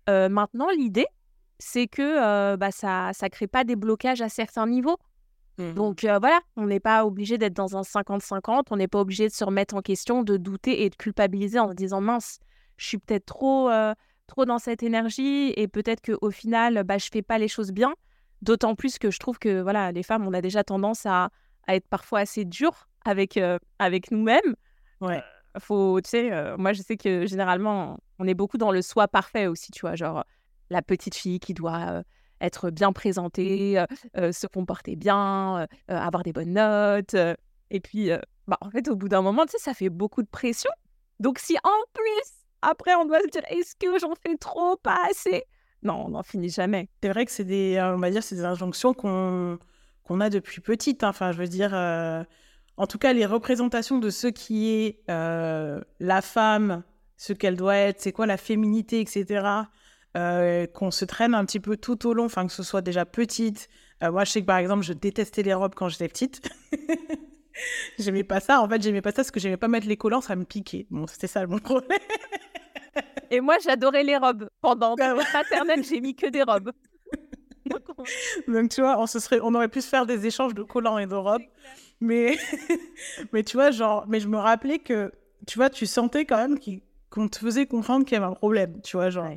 [0.08, 1.06] maintenant, l'idée,
[1.60, 4.98] c'est que bah, ça ne crée pas des blocages à certains niveaux.
[5.58, 9.28] Mmh Donc voilà, on n'est pas obligé d'être dans un 50-50, on n'est pas obligé
[9.28, 12.40] de se remettre en question, de douter et de culpabiliser en se disant mince,
[12.78, 13.70] je suis peut-être trop,
[14.34, 17.94] trop dans cette énergie et peut-être qu'au final, bah, je fais pas les choses bien.
[18.42, 21.30] D'autant plus que je trouve que voilà, les femmes, on a déjà tendance à,
[21.68, 23.40] à être parfois assez dures avec,
[23.78, 24.56] avec nous-mêmes.
[25.02, 25.22] Ouais.
[25.60, 29.46] Faut, tu sais, moi je sais que généralement, on est beaucoup dans le soi parfait
[29.46, 30.24] aussi, tu vois, genre
[30.72, 32.02] la petite fille qui doit
[32.42, 33.84] être bien présentée,
[34.16, 37.16] se comporter bien, avoir des bonnes notes.
[37.70, 38.10] et puis,
[38.48, 40.72] bah, en fait, au bout d'un moment, tu sais, ça fait beaucoup de pression.
[41.20, 44.98] Donc, si en plus, après, on doit se dire, est-ce que j'en fais trop, pas
[45.10, 45.44] assez?
[45.82, 46.90] Non, on n'en finit jamais.
[47.02, 49.60] C'est vrai que c'est des, on va dire, c'est injonctions qu'on
[50.04, 51.04] qu'on a depuis petite.
[51.04, 51.10] Hein.
[51.10, 56.84] Enfin, je veux dire, en tout cas, les représentations de ce qui est la femme
[57.24, 59.46] ce qu'elle doit être, c'est quoi la féminité, etc.
[60.18, 63.06] Euh, qu'on se traîne un petit peu tout au long, enfin que ce soit déjà
[63.06, 63.70] petite.
[64.04, 66.50] Euh, moi, je sais que par exemple, je détestais les robes quand j'étais petite.
[68.00, 68.62] j'aimais pas ça.
[68.62, 70.86] En fait, j'aimais pas ça parce que j'aimais pas mettre les collants, ça me piquait.
[70.92, 72.00] Bon, c'était ça mon problème.
[73.34, 74.48] Et moi, j'adorais les robes.
[74.62, 76.72] Pendant la maternelle, j'ai mis que des robes.
[78.48, 81.00] Donc, tu vois, on, se serait, on aurait pu se faire des échanges de collants
[81.00, 81.42] et de robes.
[82.00, 82.38] Mais,
[83.34, 85.12] mais tu vois, genre, mais je me rappelais que,
[85.48, 86.60] tu vois, tu sentais quand même
[87.10, 89.32] qu'on te faisait comprendre qu'il y avait un problème, tu vois, genre.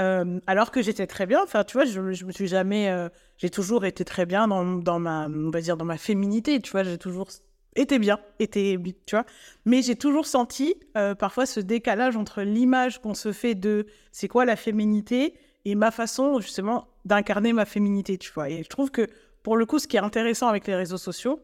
[0.00, 3.10] Euh, alors que j'étais très bien, enfin, tu vois, je, je me suis jamais, euh,
[3.36, 6.70] j'ai toujours été très bien dans, dans, ma, on va dire, dans ma féminité, tu
[6.70, 7.28] vois, j'ai toujours
[7.74, 9.24] été bien, été, tu vois,
[9.64, 14.28] mais j'ai toujours senti euh, parfois ce décalage entre l'image qu'on se fait de c'est
[14.28, 18.50] quoi la féminité et ma façon justement d'incarner ma féminité, tu vois.
[18.50, 19.06] Et je trouve que
[19.42, 21.40] pour le coup, ce qui est intéressant avec les réseaux sociaux,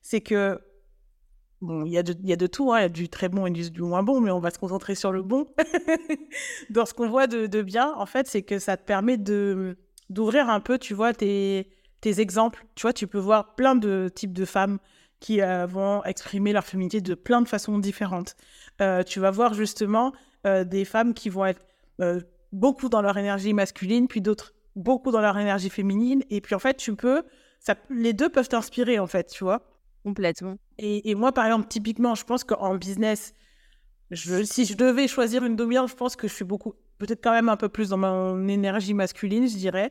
[0.00, 0.60] c'est que
[1.64, 2.80] Bon, il y, a de, y a de tout, hein.
[2.80, 4.94] il y a du très bon et du, moins bon, mais on va se concentrer
[4.94, 5.46] sur le bon.
[6.70, 9.78] Dans ce qu'on voit de, bien, en fait, c'est que ça te permet de
[10.10, 11.70] d'ouvrir un peu, tu vois, tes,
[12.02, 12.66] tes exemples.
[12.74, 14.78] Tu vois, tu peux voir plein de types de femmes
[15.24, 18.36] qui euh, vont exprimer leur féminité de plein de façons différentes.
[18.82, 20.12] Euh, tu vas voir justement
[20.46, 21.64] euh, des femmes qui vont être
[22.52, 26.22] beaucoup dans leur énergie masculine, puis d'autres beaucoup dans leur énergie féminine.
[26.28, 27.22] Et puis en fait, tu peux,
[27.58, 29.62] ça, les deux peuvent t'inspirer en fait, tu vois.
[30.02, 30.58] Complètement.
[30.76, 33.32] Et, moi, par exemple, typiquement, je pense qu'en business,
[34.10, 37.32] je, si je devais choisir une demi-heure, je pense que je suis beaucoup, peut-être quand
[37.32, 39.90] même un peu plus dans mon énergie masculine, je dirais.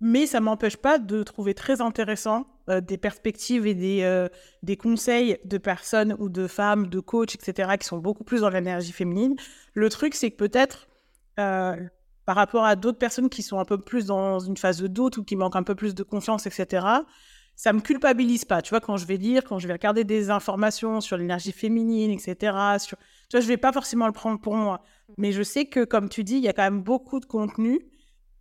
[0.00, 4.28] Euh, mais ça m'empêche pas de trouver très intéressant euh, des perspectives et des, euh,
[4.62, 8.50] des conseils de personnes ou de femmes, de coachs, etc., qui sont beaucoup plus dans
[8.50, 9.36] l'énergie féminine.
[9.74, 10.88] Le truc, c'est que peut-être,
[11.36, 15.18] par rapport à d'autres personnes qui sont un peu plus dans une phase de doute
[15.18, 16.84] ou qui manquent un peu plus de confiance, etc.,
[17.54, 18.62] ça me culpabilise pas.
[18.62, 22.12] Tu vois, quand je vais lire, quand je vais regarder des informations sur l'énergie féminine,
[22.12, 22.96] etc., sur...
[23.28, 24.82] tu je vais pas forcément le prendre pour moi.
[25.16, 27.80] Mais je sais que, comme tu dis, il y a quand même beaucoup de contenu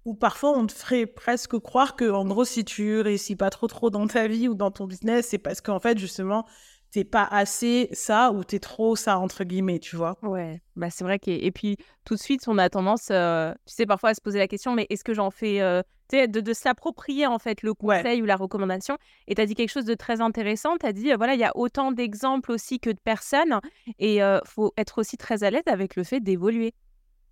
[0.08, 3.68] où parfois on te ferait presque croire que, en gros, si tu réussis pas trop
[3.68, 6.46] trop dans ta vie ou dans ton business, c'est parce qu'en fait, justement,
[6.92, 10.18] t'es pas assez ça ou t'es trop ça, entre guillemets, tu vois.
[10.24, 13.74] Ouais, bah c'est vrai que et puis tout de suite, on a tendance, euh, tu
[13.74, 16.30] sais, parfois à se poser la question, mais est-ce que j'en fais, euh, tu sais,
[16.30, 18.98] de, de s'approprier en fait le conseil ou la recommandation?
[19.28, 21.42] Et tu as dit quelque chose de très intéressant, tu as dit, euh, voilà, il
[21.42, 23.60] y a autant d'exemples aussi que de personnes,
[24.00, 26.74] et il faut être aussi très à l'aise avec le fait d'évoluer.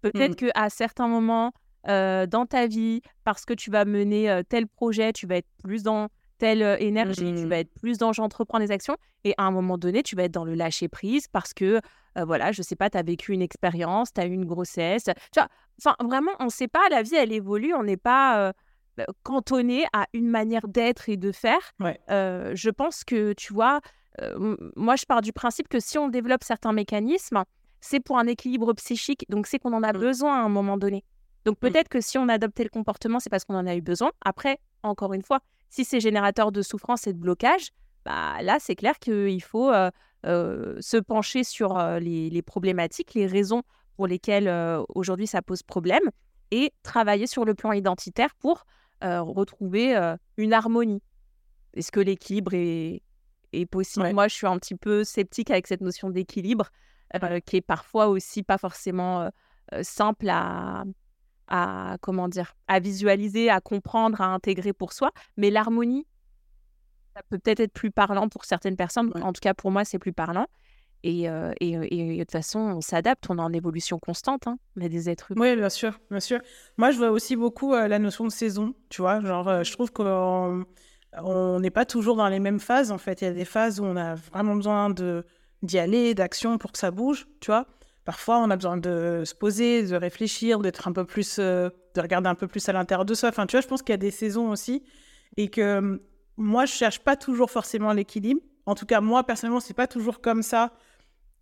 [0.01, 0.51] Peut-être mmh.
[0.51, 1.53] qu'à certains moments
[1.85, 6.09] dans ta vie, parce que tu vas mener tel projet, tu vas être plus dans
[6.37, 7.59] telle énergie, tu vas mmh.
[7.59, 8.97] être plus dans j'entreprends des actions.
[9.23, 11.79] Et à un moment donné, tu vas être dans le lâcher prise parce que,
[12.15, 15.05] voilà, je sais pas, tu as vécu une expérience, tu as eu une grossesse.
[15.05, 15.47] Tu vois,
[15.79, 18.53] enfin, vraiment, on ne sait pas, la vie, elle évolue, on n'est pas
[19.23, 21.73] cantonné à une manière d'être et de faire.
[21.79, 23.79] je pense que, tu vois,
[24.75, 27.43] moi, je pars du principe que si on développe certains mécanismes,
[27.81, 29.97] c'est pour un équilibre psychique, donc c'est qu'on en a mmh.
[29.97, 31.03] besoin à un moment donné.
[31.45, 31.59] Donc mmh.
[31.59, 34.11] peut-être que si on adoptait le comportement, c'est parce qu'on en a eu besoin.
[34.21, 37.71] Après, encore une fois, si c'est générateur de souffrance et de blocage,
[38.05, 39.89] bah là, c'est clair qu'il faut euh,
[40.25, 43.63] euh, se pencher sur euh, les, problématiques, les raisons
[43.95, 44.49] pour lesquelles
[44.89, 46.03] aujourd'hui ça pose problème
[46.51, 48.65] et travailler sur le plan identitaire pour
[49.01, 49.95] retrouver
[50.35, 51.01] une harmonie.
[51.75, 53.03] Est-ce que l'équilibre est,
[53.53, 54.11] est possible?
[54.11, 56.69] Moi, je suis un petit peu sceptique avec cette notion d'équilibre
[57.45, 59.29] qui est parfois aussi pas forcément
[59.81, 60.83] simple à,
[61.47, 65.11] à comment dire à visualiser, à comprendre, à intégrer pour soi.
[65.37, 66.05] Mais l'harmonie,
[67.15, 69.11] ça peut peut-être être plus parlant pour certaines personnes.
[69.21, 70.47] En tout cas, pour moi, c'est plus parlant.
[71.07, 74.47] Et, euh, et, de toute façon, on s'adapte, on est en évolution constante.
[74.47, 74.57] Hein.
[74.75, 75.41] On est des êtres humains.
[75.41, 76.39] Oui, bien sûr, bien sûr.
[76.77, 78.73] Moi, je vois aussi beaucoup euh, la notion de saison.
[78.89, 80.65] Tu vois, genre, euh, je trouve qu'on
[81.59, 82.91] n'est pas toujours dans les mêmes phases.
[82.91, 85.23] En fait, il y a des phases où on a vraiment besoin de
[85.61, 87.27] d'y aller, d'action pour que ça bouge.
[87.39, 87.67] Tu vois.
[88.05, 92.01] Parfois, on a besoin de se poser, de réfléchir, d'être un peu plus, euh, de
[92.01, 93.29] regarder un peu plus à l'intérieur de soi.
[93.29, 94.83] Enfin, tu vois, je pense qu'il y a des saisons aussi
[95.37, 95.99] et que hum,
[96.37, 98.41] moi, je cherche pas toujours forcément l'équilibre.
[98.67, 100.73] En tout cas, moi, personnellement, c'est pas toujours comme ça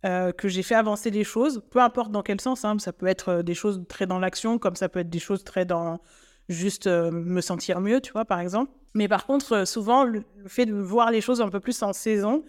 [0.06, 2.64] euh, que j'ai fait avancer les choses, peu importe dans quel sens.
[2.64, 2.78] Hein.
[2.78, 5.44] Ça peut être euh, des choses très dans l'action, comme ça peut être des choses
[5.44, 6.00] très dans
[6.48, 8.70] juste me sentir mieux, tu vois, par exemple.
[8.94, 12.44] Mais par contre, souvent, le, fait de voir les choses un peu plus en saison.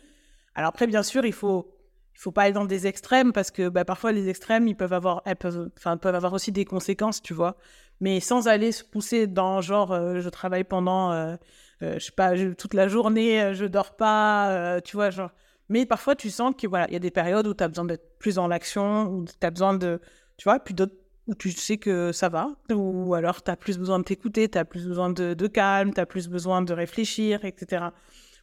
[0.53, 1.74] Alors après, bien sûr, il faut
[2.15, 4.93] il faut pas aller dans des extrêmes parce que bah, parfois les extrêmes ils peuvent
[4.93, 5.69] avoir peuvent,
[6.01, 7.57] peuvent avoir aussi des conséquences tu vois.
[8.01, 11.35] Mais sans aller se pousser dans genre euh, je travaille pendant euh,
[11.81, 15.31] euh, je sais pas toute la journée je dors pas tu vois genre.
[15.67, 17.85] Mais parfois tu sens que voilà il y a des périodes où tu as besoin
[17.85, 19.99] d'être plus dans l'action où tu as besoin de
[20.37, 20.95] tu vois puis d'autres
[21.27, 24.57] où tu sais que ça va ou alors tu as plus besoin de t'écouter tu
[24.57, 27.87] as plus besoin de, de calme tu as plus besoin de réfléchir etc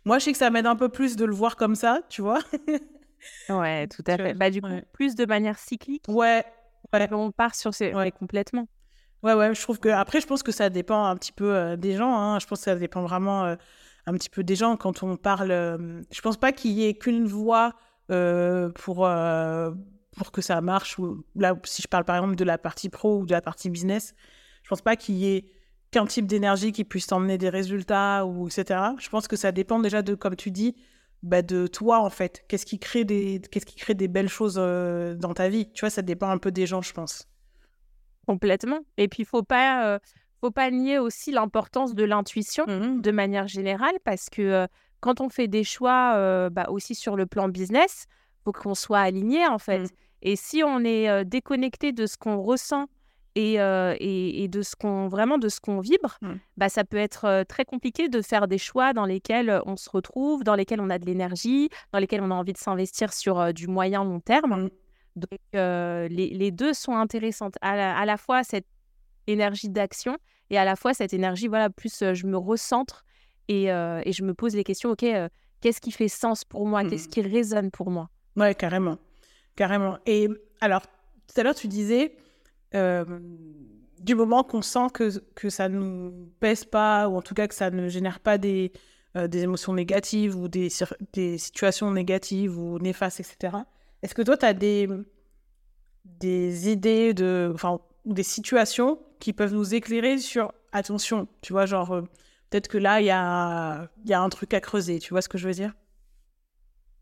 [0.04, 2.22] moi je sais que ça m'aide un peu plus de le voir comme ça tu
[2.22, 2.40] vois
[3.48, 4.34] Ouais, tout à fait.
[4.34, 6.04] Bah, du coup, plus de manière cyclique.
[6.08, 6.44] Ouais.
[7.12, 7.94] On part sur ces.
[7.94, 8.68] Ouais, complètement.
[9.22, 9.88] Ouais, ouais, je trouve que.
[9.88, 12.14] Après, je pense que ça dépend un petit peu euh, des gens.
[12.14, 12.38] Hein.
[12.38, 13.56] Je pense que ça dépend vraiment euh,
[14.06, 14.76] un petit peu des gens.
[14.76, 15.50] Quand on parle.
[15.50, 17.74] Euh, je pense pas qu'il y ait qu'une voie
[18.08, 19.08] pour,
[20.16, 20.98] pour que ça marche.
[20.98, 23.70] Ou, là, si je parle par exemple de la partie pro ou de la partie
[23.70, 24.14] business,
[24.62, 25.46] je pense pas qu'il y ait
[25.92, 28.80] qu'un type d'énergie qui puisse emmener des résultats ou etc.
[28.98, 30.74] Je pense que ça dépend déjà de, comme tu dis,
[31.22, 32.44] bah, de toi en fait.
[32.48, 35.70] Qu'est-ce qui crée des qu'est-ce qui crée des belles choses euh, dans ta vie?
[35.72, 37.28] Tu vois, ça dépend un peu des gens, je pense.
[38.26, 38.80] Complètement.
[38.96, 39.98] Et puis il faut pas euh,
[40.40, 44.66] faut pas nier aussi l'importance de l'intuition mmh de manière générale parce que euh,
[45.00, 48.06] quand on fait des choix bah, aussi sur le plan business,
[48.44, 49.80] faut qu'on soit aligné en fait.
[49.80, 49.88] Mmh.
[50.22, 52.86] Et si on est déconnecté de ce qu'on ressent
[53.34, 56.32] et, et, de ce qu'on vraiment de ce qu'on vibre, mmh.
[56.56, 60.44] bah ça peut être très compliqué de faire des choix dans lesquels on se retrouve,
[60.44, 63.68] dans lesquels on a de l'énergie, dans lesquels on a envie de s'investir sur du
[63.68, 64.64] moyen long terme.
[64.64, 64.70] Mmh.
[65.16, 68.66] Donc les, les, deux sont intéressantes à la, fois cette
[69.26, 70.16] énergie d'action
[70.50, 73.04] et à la fois cette énergie voilà plus je me recentre
[73.48, 75.04] et, et, je me pose les questions ok
[75.60, 76.82] qu'est-ce qui fait sens pour moi?
[76.84, 77.10] Qu'est-ce mmh.
[77.10, 78.08] qui résonne pour moi?
[78.36, 78.98] Ouais carrément
[79.54, 80.28] carrément et
[80.62, 82.16] alors tout à l'heure tu disais
[82.74, 83.04] euh,
[84.00, 87.46] du moment qu'on sent que, que ça ne nous pèse pas, ou en tout cas
[87.48, 88.72] que ça ne génère pas des,
[89.16, 90.68] euh, des émotions négatives ou des,
[91.12, 93.58] des situations négatives ou néfastes, etc.
[94.02, 94.88] Est-ce que toi, tu as des,
[96.04, 101.92] des idées de, enfin, des situations qui peuvent nous éclairer sur attention, tu vois, genre,
[101.92, 102.02] euh,
[102.50, 105.28] peut-être que là, il y a, y a un truc à creuser, tu vois ce
[105.28, 105.72] que je veux dire?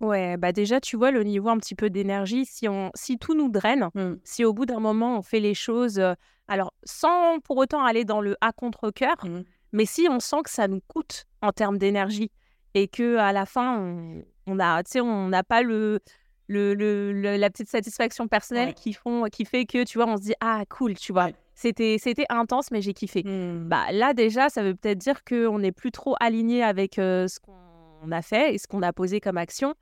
[0.01, 3.35] Ouais, bah déjà, tu vois le niveau un petit peu d'énergie, si, on, si tout
[3.35, 4.15] nous draine, mmh.
[4.25, 6.03] si au bout d'un moment on fait les choses,
[6.49, 9.43] alors sans pour autant aller dans le à contre-coeur, mmh.
[9.73, 12.31] mais si on sent que ça nous coûte en termes d'énergie
[12.73, 16.01] et que à la fin on, on a, on n'a pas le,
[16.49, 20.23] le, le, la petite satisfaction personnelle qui, font, qui fait que tu vois, on se
[20.23, 21.29] dit ah cool, tu vois.
[21.55, 23.23] C'était, c'était intense, mais j'ai kiffé.
[23.23, 23.69] Mmh.
[23.69, 28.11] Bah, là, déjà, ça veut peut-être dire qu'on n'est plus trop aligné avec ce qu'on
[28.11, 29.75] a fait et ce qu'on a posé comme action.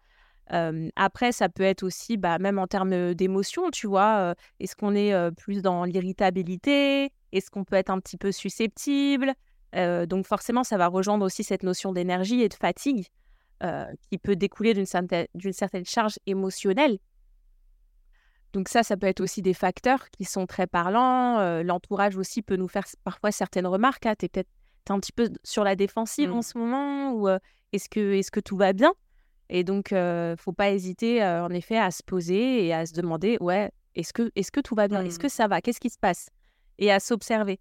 [0.50, 5.12] Après, ça peut être aussi, bah, même en termes d'émotion, tu vois, est-ce qu'on est
[5.36, 7.12] plus dans l'irritabilité?
[7.32, 9.34] Est-ce qu'on peut être un petit peu susceptible?
[9.74, 13.06] Donc forcément, ça va rejoindre aussi cette notion d'énergie et de fatigue
[13.60, 15.26] qui peut découler d'une certaine,
[15.84, 16.98] charge émotionnelle.
[18.54, 21.62] Donc ça, ça peut être aussi des facteurs qui sont très parlants.
[21.62, 24.06] L'entourage aussi peut nous faire parfois certaines remarques.
[24.06, 24.48] Ah, tu es peut-être
[24.88, 26.42] un petit peu sur la défensive en mmh.
[26.42, 27.28] ce moment ou
[27.72, 28.94] est-ce que, est que tout va bien?
[29.48, 33.36] Et donc, ne faut pas hésiter, en effet, à se poser et à se demander,
[33.40, 35.04] ouais, est-ce que, est que tout va bien?
[35.04, 35.30] Est-ce que mmh.
[35.30, 35.60] ça va?
[35.60, 36.28] Qu'est-ce qui se passe?
[36.78, 37.58] Et à s'observer.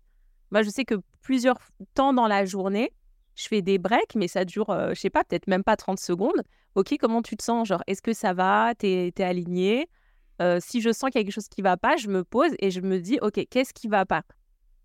[0.52, 1.58] Moi, je sais que plusieurs
[1.94, 2.92] temps dans la journée,
[3.36, 6.42] je fais des breaks, mais ça dure, je sais pas, peut-être même pas 30 secondes.
[6.76, 7.68] Ok, comment tu te sens?
[7.68, 8.74] Genre, est-ce que ça va?
[8.78, 9.88] T'es es aligné?
[10.60, 12.70] Si je sens qu'il y a quelque chose qui va pas, je me pose et
[12.70, 14.24] je me dis, ok, qu'est-ce qui va pas?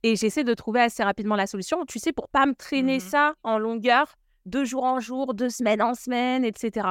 [0.03, 3.01] Et j'essaie de trouver assez rapidement la solution, tu sais, pour pas me traîner mmh
[3.01, 6.89] ça en longueur de jour en jour, de semaine en semaine, etc.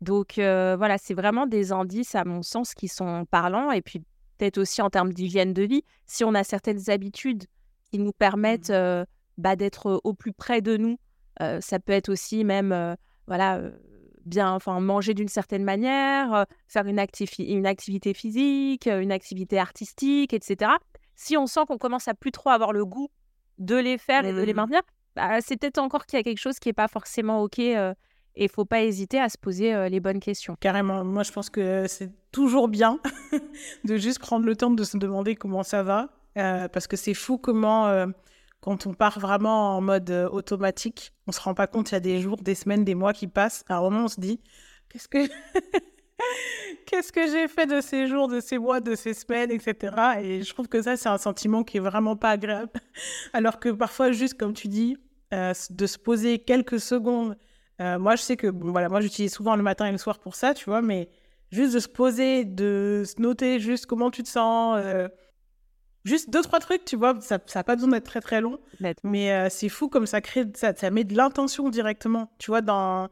[0.00, 3.70] Donc voilà, c'est vraiment des indices, à mon sens, qui sont parlants.
[3.70, 4.02] Et puis
[4.38, 7.44] peut-être aussi en termes d'hygiène de vie, si on a certaines habitudes
[7.90, 9.04] qui nous permettent mmh.
[9.38, 10.98] bah, d'être au plus près de nous,
[11.38, 12.96] ça peut être aussi même,
[13.26, 13.62] voilà,
[14.24, 17.02] bien, enfin, manger d'une certaine manière, faire une,
[17.38, 20.72] une activité physique, une activité artistique, etc.
[21.14, 23.08] Si on sent qu'on commence à plus trop avoir le goût
[23.58, 24.56] de les faire et de les mmh.
[24.56, 24.82] maintenir,
[25.16, 27.58] bah, c'est peut-être encore qu'il y a quelque chose qui n'est pas forcément OK.
[27.58, 27.94] et
[28.36, 30.56] il faut pas hésiter à se poser les bonnes questions.
[30.60, 31.04] Carrément.
[31.04, 33.00] Moi, je pense que c'est toujours bien
[33.84, 36.10] de juste prendre le temps de se demander comment ça va.
[36.34, 38.06] parce que c'est fou comment,
[38.60, 42.00] quand on part vraiment en mode automatique, on se rend pas compte, il y a
[42.00, 43.64] des jours, des semaines, des mois qui passent.
[43.68, 44.40] À un moment, on se dit,
[44.90, 45.18] qu'est-ce que...
[46.86, 49.94] Qu'est-ce que j'ai fait de ces jours, de ces mois, de ces semaines, etc.
[50.22, 52.70] Et je trouve que ça, c'est un sentiment qui est vraiment pas agréable.
[53.32, 54.96] Alors que parfois, juste comme tu dis,
[55.36, 57.36] euh, de se poser quelques secondes.
[57.80, 60.34] Euh, moi, je sais que, voilà, moi, j'utilise souvent le matin et le soir pour
[60.34, 61.10] ça, tu vois, mais
[61.52, 64.80] juste de se poser, de se noter juste comment tu te sens.
[64.82, 65.08] Euh,
[66.04, 68.58] juste deux, trois trucs, tu vois, ça n'a pas besoin d'être très, très long.
[69.04, 73.08] Mais c'est fou comme ça crée, ça, ça met de l'intention directement, tu vois, dans,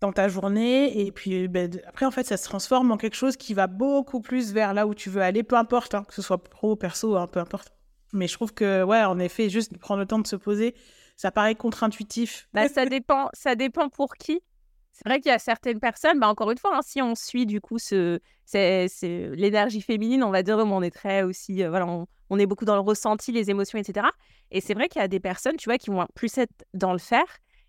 [0.00, 1.06] dans ta journée.
[1.06, 4.20] Et puis, ben, après, en fait, ça se transforme en quelque chose qui va beaucoup
[4.20, 7.16] plus vers là où tu veux aller, peu importe, hein, que ce soit pro, perso,
[7.16, 7.72] hein, peu importe.
[8.12, 10.74] Mais je trouve que, ouais, en effet, juste prendre le temps de se poser,
[11.16, 12.48] ça paraît contre-intuitif.
[12.52, 14.40] Bah, ça, dépend, ça dépend pour qui.
[14.92, 17.46] C'est vrai qu'il y a certaines personnes, bah, encore une fois, hein, si on suit
[17.46, 18.88] du coup ce, c'est,
[19.34, 21.86] l'énergie féminine, on va dire, on est très aussi, euh, voilà,
[22.28, 24.06] on, est beaucoup dans le ressenti, les émotions, etc.
[24.50, 26.92] Et c'est vrai qu'il y a des personnes, tu vois, qui vont plus être dans
[26.92, 27.24] le faire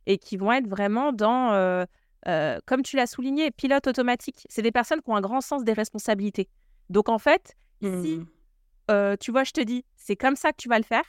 [0.06, 1.86] et qui vont être vraiment dans, euh,
[2.28, 4.46] euh, comme tu l'as souligné, pilote automatique.
[4.50, 6.50] C'est des personnes qui ont un grand sens des responsabilités.
[6.90, 9.18] Donc en fait, si, mmh.
[9.20, 11.06] tu vois, je te dis, c'est comme ça que tu vas le faire,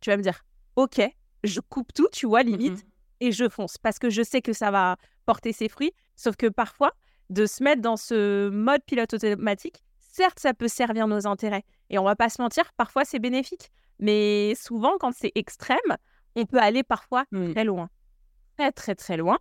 [0.00, 0.44] tu vas me dire,
[0.76, 1.00] ok,
[1.44, 2.88] je coupe tout, tu vois, limite, mmh
[3.20, 5.92] et je fonce parce que je sais que ça va porter ses fruits.
[6.16, 6.92] Sauf que parfois,
[7.30, 11.64] de se mettre dans ce mode pilote automatique, certes, ça peut servir nos intérêts.
[11.90, 13.70] Et on va pas se mentir, parfois c'est bénéfique.
[13.98, 15.78] Mais souvent, quand c'est extrême,
[16.36, 17.88] on peut aller parfois très loin.
[18.56, 19.38] Très, très, très loin.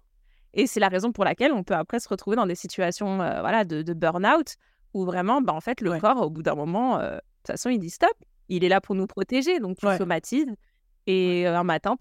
[0.53, 3.41] Et c'est la raison pour laquelle on peut après se retrouver dans des situations euh,
[3.41, 4.55] voilà, de, burn-out
[4.93, 7.69] où vraiment, bah, en fait, le corps, au bout d'un moment, euh, de toute façon,
[7.69, 8.13] il dit stop.
[8.49, 9.59] Il est là pour nous protéger.
[9.59, 10.53] Donc, tu somatises.
[11.07, 11.95] Et un matin,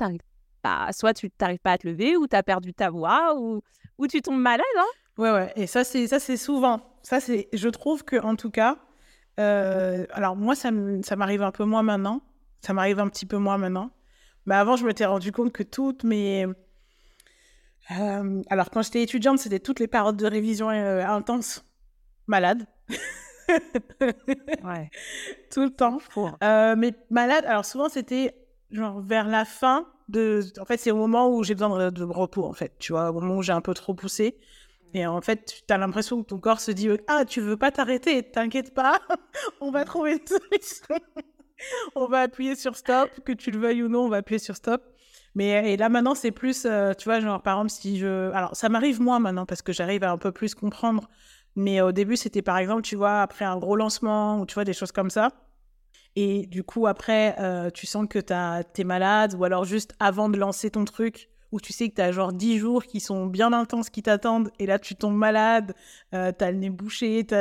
[0.63, 3.63] bah, soit tu n'arrives pas à te lever, ou tu as perdu ta voix, ou,
[3.99, 4.65] ou tu tombes malade.
[4.79, 4.87] Hein
[5.19, 5.53] ouais, ouais.
[5.57, 6.81] Et ça, c'est, ça, c'est souvent.
[7.03, 8.79] Ça, c'est, je trouve que, en tout cas,
[9.41, 10.71] euh, alors moi, ça,
[11.03, 12.21] ça m'arrive un peu moins maintenant.
[12.61, 13.91] Ça m'arrive un petit peu moins maintenant.
[14.47, 16.47] Mais avant, je m'étais rendu compte que toutes mes.
[17.91, 21.65] Euh, alors, quand j'étais étudiante, c'était toutes les périodes de révision euh, intenses,
[22.27, 22.67] malade.
[23.49, 24.91] ouais.
[25.51, 25.99] Tout le temps.
[26.77, 28.35] mais malade, alors souvent, c'était
[28.73, 30.43] genre vers la fin de.
[30.61, 32.73] En fait, c'est au moment où j'ai besoin de, repos, en fait.
[32.79, 34.37] Tu vois, au moment où j'ai un peu trop poussé.
[34.95, 37.71] Et en fait, tu as l'impression que ton corps se dit Ah, tu veux pas
[37.71, 39.01] t'arrêter, t'inquiète pas,
[39.61, 40.97] on va trouver une solution.
[41.95, 44.57] on va appuyer sur stop, que tu le veuilles ou non, on va appuyer sur
[44.57, 44.83] stop.
[45.35, 48.31] Mais et là maintenant, c'est plus, euh, tu vois, genre par exemple, si je.
[48.33, 51.09] Alors, ça m'arrive moins maintenant parce que j'arrive à un peu plus comprendre.
[51.57, 54.65] Mais au début, c'était par exemple, tu vois, après un gros lancement ou tu vois,
[54.65, 55.31] des choses comme ça.
[56.17, 60.29] Et du coup, après, euh, tu sens que tu es malade, ou alors juste avant
[60.29, 63.27] de lancer ton truc, où tu sais que tu as genre 10 jours qui sont
[63.27, 65.75] bien intenses qui t'attendent, et là tu tombes malade,
[66.15, 67.35] euh, tu as le nez bouché, tu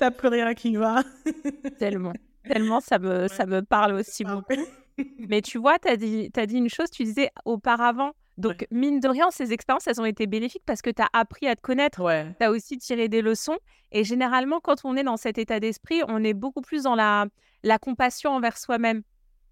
[0.00, 1.02] n'as plus rien qui va.
[1.78, 2.12] tellement,
[2.44, 4.66] tellement ça me, ça me parle aussi beaucoup.
[5.28, 9.00] Mais tu vois, tu as dit, as dit une chose, tu disais auparavant, donc, mine
[9.00, 11.60] de rien, ces expériences, elles ont été bénéfiques parce que tu as appris à te
[11.60, 12.00] connaître.
[12.38, 13.58] Tu as aussi tiré des leçons.
[13.92, 17.26] Et généralement, quand on est dans cet état d'esprit, on est beaucoup plus dans la,
[17.62, 19.02] la compassion envers soi-même.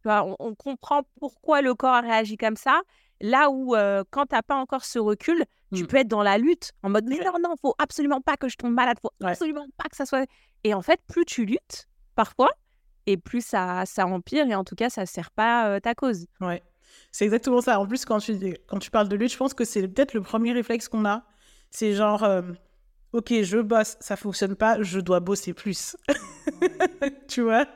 [0.05, 2.81] On, on, comprend pourquoi le corps a réagi comme ça.
[3.21, 3.75] Là où,
[4.11, 5.87] quand tu n'as pas encore ce recul, tu Mmh.
[5.89, 8.57] peux être dans la lutte, en mode mais non, non, faut absolument pas que je
[8.57, 9.33] tombe malade, faut Ouais.
[9.33, 10.25] absolument pas que ça soit.
[10.63, 12.51] Et en fait, plus tu luttes, parfois,
[13.07, 16.27] et plus ça, ça empire, et en tout cas, ça sert pas euh, ta cause.
[16.41, 16.63] Ouais,
[17.13, 17.81] c'est exactement ça.
[17.81, 20.21] En plus, quand tu, quand tu parles de lutte, je pense que c'est peut-être le
[20.23, 21.25] premier réflexe qu'on a.
[21.71, 22.43] C'est genre, euh,
[23.13, 25.97] ok, je bosse, ça fonctionne pas, je dois bosser plus.
[27.29, 27.67] tu vois?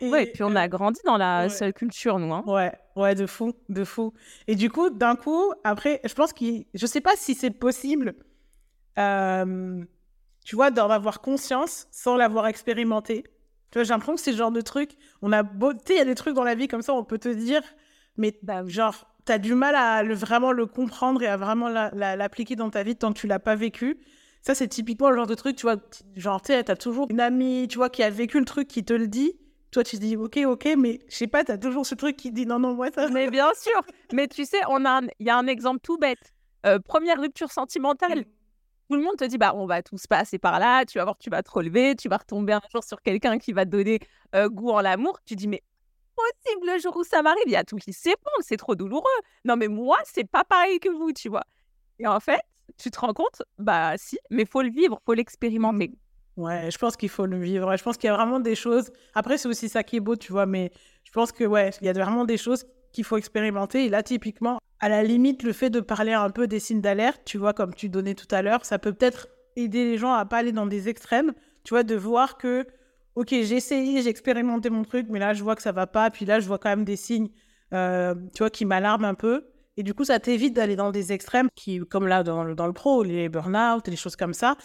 [0.00, 1.48] Et, Ouais, et puis on a grandi dans la ouais.
[1.48, 2.32] seule culture, nous.
[2.32, 2.44] Hein.
[2.46, 4.12] Ouais, ouais, de fou, de fou.
[4.46, 6.66] Et du coup, d'un coup, après, je pense qu'il...
[6.74, 8.14] Je sais pas si c'est possible,
[8.98, 9.84] euh,
[10.44, 13.24] tu vois, d'en avoir conscience sans l'avoir expérimenté.
[13.70, 14.92] Tu vois, j'ai l'impression que c'est le genre de truc,
[15.22, 15.72] on a beau...
[15.88, 17.62] Il y a des trucs dans la vie comme ça, on peut te dire,
[18.16, 21.90] mais Bah genre, t'as du mal à le, vraiment le comprendre et à vraiment la-
[21.94, 23.98] la- l'appliquer dans ta vie tant que tu l'as pas vécu.
[24.42, 25.76] Ça, c'est typiquement le genre de truc, tu vois,
[26.14, 28.84] genre, tu sais, t'as toujours une amie, tu vois, qui a vécu le truc, qui
[28.84, 29.32] te le dit.
[29.72, 32.30] Toi, tu te dis, ok, ok, mais je sais pas, t'as toujours ce truc qui
[32.30, 33.08] dit, non, non, moi, ça...
[33.08, 33.82] Mais bien sûr.
[34.12, 36.32] Mais tu sais, on a il y a un exemple tout bête.
[36.64, 38.24] Euh, première rupture sentimentale.
[38.88, 41.18] Tout le monde te dit, bah, on va tous passer par là, tu vas voir,
[41.18, 43.98] tu vas te relever, tu vas retomber un jour sur quelqu'un qui va te donner
[44.36, 45.18] euh, goût en l'amour.
[45.24, 45.62] Tu dis, mais
[46.16, 49.04] possible le jour où ça m'arrive, il y a tout qui s'ébranle, c'est trop douloureux.
[49.44, 51.44] Non, mais moi, c'est pas pareil que vous, tu vois.
[51.98, 52.40] Et en fait,
[52.78, 55.92] tu te rends compte, bah si, mais faut le vivre, faut l'expérimenter.
[56.36, 57.74] Ouais, je pense qu'il faut le vivre.
[57.76, 58.90] Je pense qu'il y a vraiment des choses.
[59.14, 60.70] Après, c'est aussi ça qui est beau, tu vois, mais
[61.04, 63.86] je pense que, ouais, il y a vraiment des choses qu'il faut expérimenter.
[63.86, 67.22] Et là, typiquement, à la limite, le fait de parler un peu des signes d'alerte,
[67.24, 70.26] tu vois, comme tu donnais tout à l'heure, ça peut peut-être aider les gens à
[70.26, 71.32] pas aller dans des extrêmes,
[71.64, 72.66] tu vois, de voir que,
[73.16, 76.10] ok, j'ai essayé, j'ai expérimenté mon truc, mais là, je vois que ça va pas.
[76.10, 77.30] Puis là, je vois quand même des signes,
[77.72, 79.48] euh, tu vois, qui m'alarment un peu.
[79.78, 82.66] Et du coup, ça t'évite d'aller dans des extrêmes, qui, comme là, dans le, dans
[82.66, 84.56] le pro, les burn-out, les choses comme ça.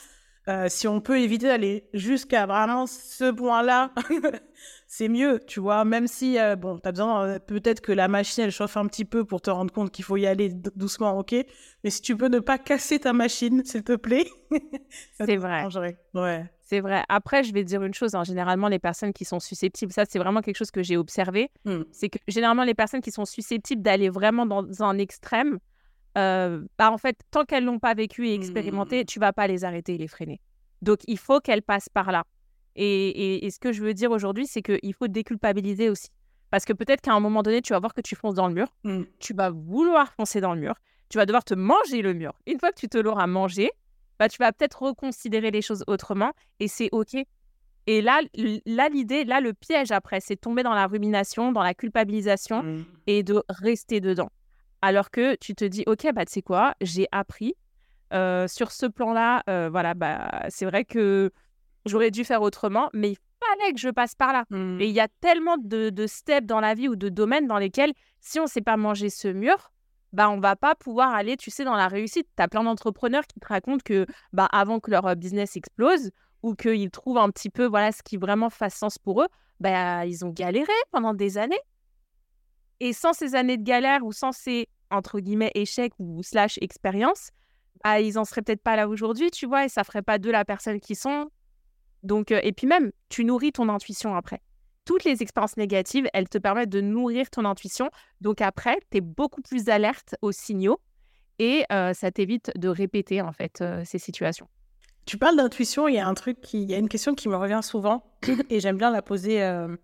[0.48, 3.94] Euh, si on peut éviter d'aller jusqu'à vraiment ce point-là,
[4.88, 5.86] c'est mieux, tu vois.
[5.86, 9.06] Même si, euh, bon, tu as besoin, peut-être que la machine, elle chauffe un petit
[9.06, 11.36] peu pour te rendre compte qu'il faut y aller doucement, ok.
[11.84, 14.26] Mais si tu peux ne pas casser ta machine, s'il te plaît,
[15.14, 15.68] C'est vrai.
[16.14, 16.46] Ouais.
[16.72, 17.04] C'est vrai.
[17.10, 20.06] Après, je vais te dire une chose, hein, généralement, les personnes qui sont susceptibles, ça,
[20.08, 21.82] c'est vraiment quelque chose que j'ai observé, Hmm.
[21.92, 25.60] c'est que généralement, les personnes qui sont susceptibles d'aller vraiment dans un extrême,
[26.18, 29.06] euh, bah, en fait, tant qu'elles l'ont pas vécu et expérimenté, Hmm.
[29.06, 30.40] tu vas pas les arrêter et les freiner.
[30.82, 32.24] Donc, il faut qu'elles passent par là.
[32.78, 36.08] Et, et- et ce que je veux dire aujourd'hui, c'est qu'il faut déculpabiliser aussi.
[36.52, 38.54] Parce que peut-être qu'à un moment donné, tu vas voir que tu fonces dans le
[38.54, 39.04] mur, Hmm.
[39.20, 40.76] tu vas vouloir foncer dans le mur,
[41.10, 42.32] tu vas devoir te manger le mur.
[42.48, 43.72] Une fois que tu te l'auras mangé,
[44.22, 47.16] bah, tu vas peut-être reconsidérer les choses autrement et c'est OK.
[47.88, 51.74] Et là, l'idée, là, le piège après, c'est de tomber dans la rumination, dans la
[51.74, 52.84] culpabilisation Hmm.
[53.08, 54.30] et de rester dedans.
[54.84, 57.56] Alors que tu te dis, OK, bah, tu sais quoi, j'ai appris.
[58.14, 61.32] Euh, sur ce plan-là, euh, voilà, bah, c'est vrai que
[61.88, 64.44] j'aurais dû faire autrement, mais il fallait que je passe par là.
[64.52, 64.80] Hmm.
[64.80, 67.58] Et il y a tellement de, de steps dans la vie ou de domaines dans
[67.58, 69.72] lesquels, si on ne sait pas manger ce mur,
[70.14, 72.28] bah, on va pas pouvoir aller, tu sais, dans la réussite.
[72.36, 76.12] Tu as plein d'entrepreneurs qui te racontent que bah, avant que leur business explose
[76.44, 79.28] ou qu'ils trouvent un petit peu voilà, ce qui vraiment fasse sens pour eux,
[79.60, 81.60] bah, ils ont galéré pendant des années.
[82.80, 87.30] Et sans ces années de galère ou sans ces, entre guillemets, échecs ou slash expériences,
[87.84, 90.32] bah, ils en seraient peut-être pas là aujourd'hui, tu vois, et ça ferait pas d'eux
[90.32, 91.30] la personne qu'ils sont.
[92.04, 94.42] Donc, et puis même, tu nourris ton intuition après.
[94.92, 97.90] Toutes les expériences négatives, elles te permettent de nourrir ton intuition.
[98.20, 100.82] Donc après, tu es beaucoup plus alerte aux signaux
[101.40, 104.50] et euh, ça t'évite de répéter en fait euh, ces situations.
[105.06, 107.30] Tu parles d'intuition, il y a un truc qui, il y a une question qui
[107.30, 108.04] me revient souvent
[108.50, 109.78] et j'aime bien la poser euh,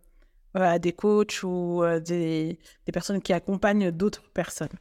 [0.56, 4.76] à des coachs ou des, des personnes qui accompagnent d'autres personnes.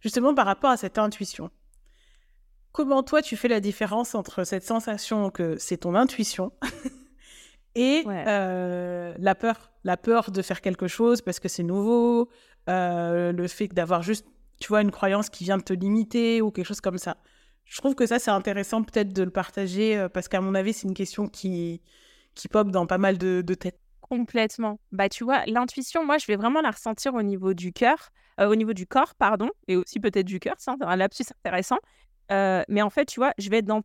[0.00, 1.50] Justement par rapport à cette intuition.
[2.72, 6.52] Comment toi tu fais la différence entre cette sensation que c'est ton intuition
[7.74, 8.24] et Ouais.
[8.26, 12.28] euh, la peur, la peur de faire quelque chose parce que c'est nouveau,
[12.68, 14.26] euh, le fait d'avoir juste,
[14.60, 17.16] tu vois, une croyance qui vient de te limiter ou quelque chose comme ça.
[17.64, 20.72] Je trouve que ça, c'est intéressant peut-être de le partager euh, parce qu'à mon avis,
[20.72, 21.80] c'est une question qui,
[22.34, 23.78] qui pop dans pas mal de, de têtes.
[24.00, 24.78] Complètement.
[24.90, 28.10] Bah tu vois, l'intuition, moi je vais vraiment la ressentir au niveau du cœur,
[28.40, 31.78] euh, au niveau du corps, pardon, et aussi peut-être du cœur, c'est un lapsus intéressant.
[32.30, 33.80] Euh, mais en fait, tu vois, je vais être dans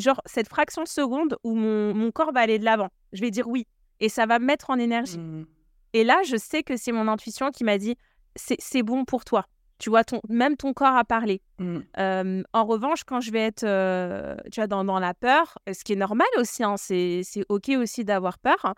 [0.00, 2.88] genre cette fraction de seconde où mon, mon corps va aller de l'avant.
[3.12, 3.66] Je vais dire oui.
[4.00, 5.18] Et ça va me mettre en énergie.
[5.18, 5.46] Mm.
[5.92, 7.96] Et là, je sais que c'est mon intuition qui m'a dit
[8.36, 9.46] c'est bon pour toi.
[9.78, 11.40] Tu vois, ton, même ton corps a parlé.
[11.58, 11.78] Mm.
[11.98, 15.84] Euh, en revanche, quand je vais être euh, tu vois, dans, dans la peur, ce
[15.84, 18.58] qui est normal aussi, hein, c'est c'est OK aussi d'avoir peur.
[18.64, 18.74] hein,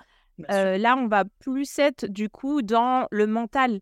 [0.51, 3.81] euh, là, on va plus être du coup dans le mental.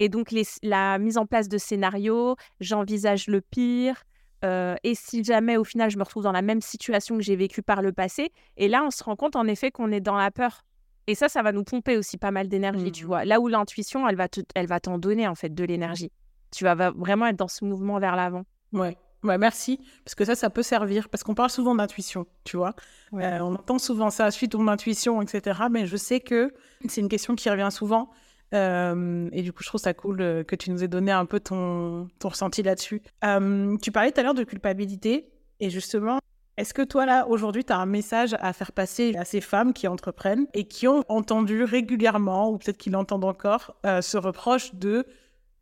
[0.00, 4.02] Et donc, les- la mise en place de scénarios, j'envisage le pire.
[4.44, 7.36] Euh, et si jamais, au final, je me retrouve dans la même situation que j'ai
[7.36, 10.16] vécue par le passé, et là, on se rend compte en effet qu'on est dans
[10.16, 10.62] la peur.
[11.06, 13.06] Et ça, ça va nous pomper aussi pas mal d'énergie, tu Mhm.
[13.08, 13.24] vois.
[13.24, 16.10] Là où l'intuition, elle va te- elle va t'en donner en fait de l'énergie.
[16.56, 18.44] tu vas vraiment être dans ce mouvement vers l'avant.
[18.72, 18.96] Ouais.
[19.24, 19.80] Ouais, merci.
[20.04, 21.08] Parce que ça, ça peut servir.
[21.08, 22.74] Parce qu'on parle souvent d'intuition, tu vois.
[23.14, 25.62] Euh, on entend souvent ça, suite ton intuition, etc.
[25.68, 26.54] Mais je sais que
[26.88, 28.08] c'est une question qui revient souvent.
[28.54, 31.26] Euh, et du coup, je trouve ça cool euh, que tu nous aies donné un
[31.26, 33.02] peu ton, ton ressenti là-dessus.
[33.02, 35.28] tu parlais tout à l'heure de culpabilité.
[35.60, 36.18] Et justement,
[36.56, 39.72] est-ce que toi, là, aujourd'hui, tu as un message à faire passer à ces femmes
[39.72, 45.06] qui entreprennent et qui ont entendu régulièrement, ou peut-être qu'ils l'entendent encore, ce reproche de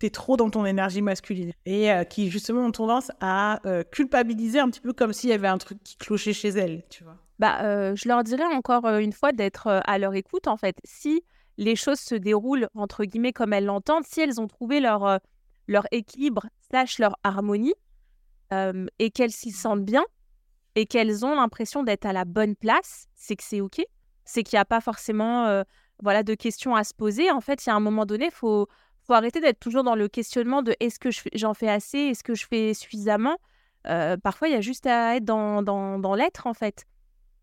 [0.02, 4.58] t'es trop dans ton énergie masculine et euh, qui justement ont tendance à euh, culpabiliser
[4.58, 7.16] un petit peu comme s'il y avait un truc qui clochait chez elles, tu vois?
[7.38, 10.74] Bah, euh, je leur dirais encore une fois d'être à leur écoute en fait.
[10.82, 11.22] Si
[11.58, 15.20] les choses se déroulent entre guillemets comme elles l'entendent, si elles ont trouvé leur
[15.68, 17.74] leur équilibre slash leur harmonie
[18.98, 20.04] et qu'elles s'y sentent bien
[20.74, 23.82] et qu'elles ont l'impression d'être à la bonne place, c'est que c'est ok.
[24.24, 25.62] C'est qu'il n'y a pas forcément
[26.02, 27.30] voilà de questions à se poser.
[27.30, 28.66] En fait, il y a un moment donné, il faut
[29.04, 32.34] faut arrêter d'être toujours dans le questionnement de est-ce que j'en fais assez, est-ce que
[32.34, 33.36] je fais suffisamment.
[33.88, 36.84] Euh, parfois, il y a juste à être dans, dans, dans l'être, en fait.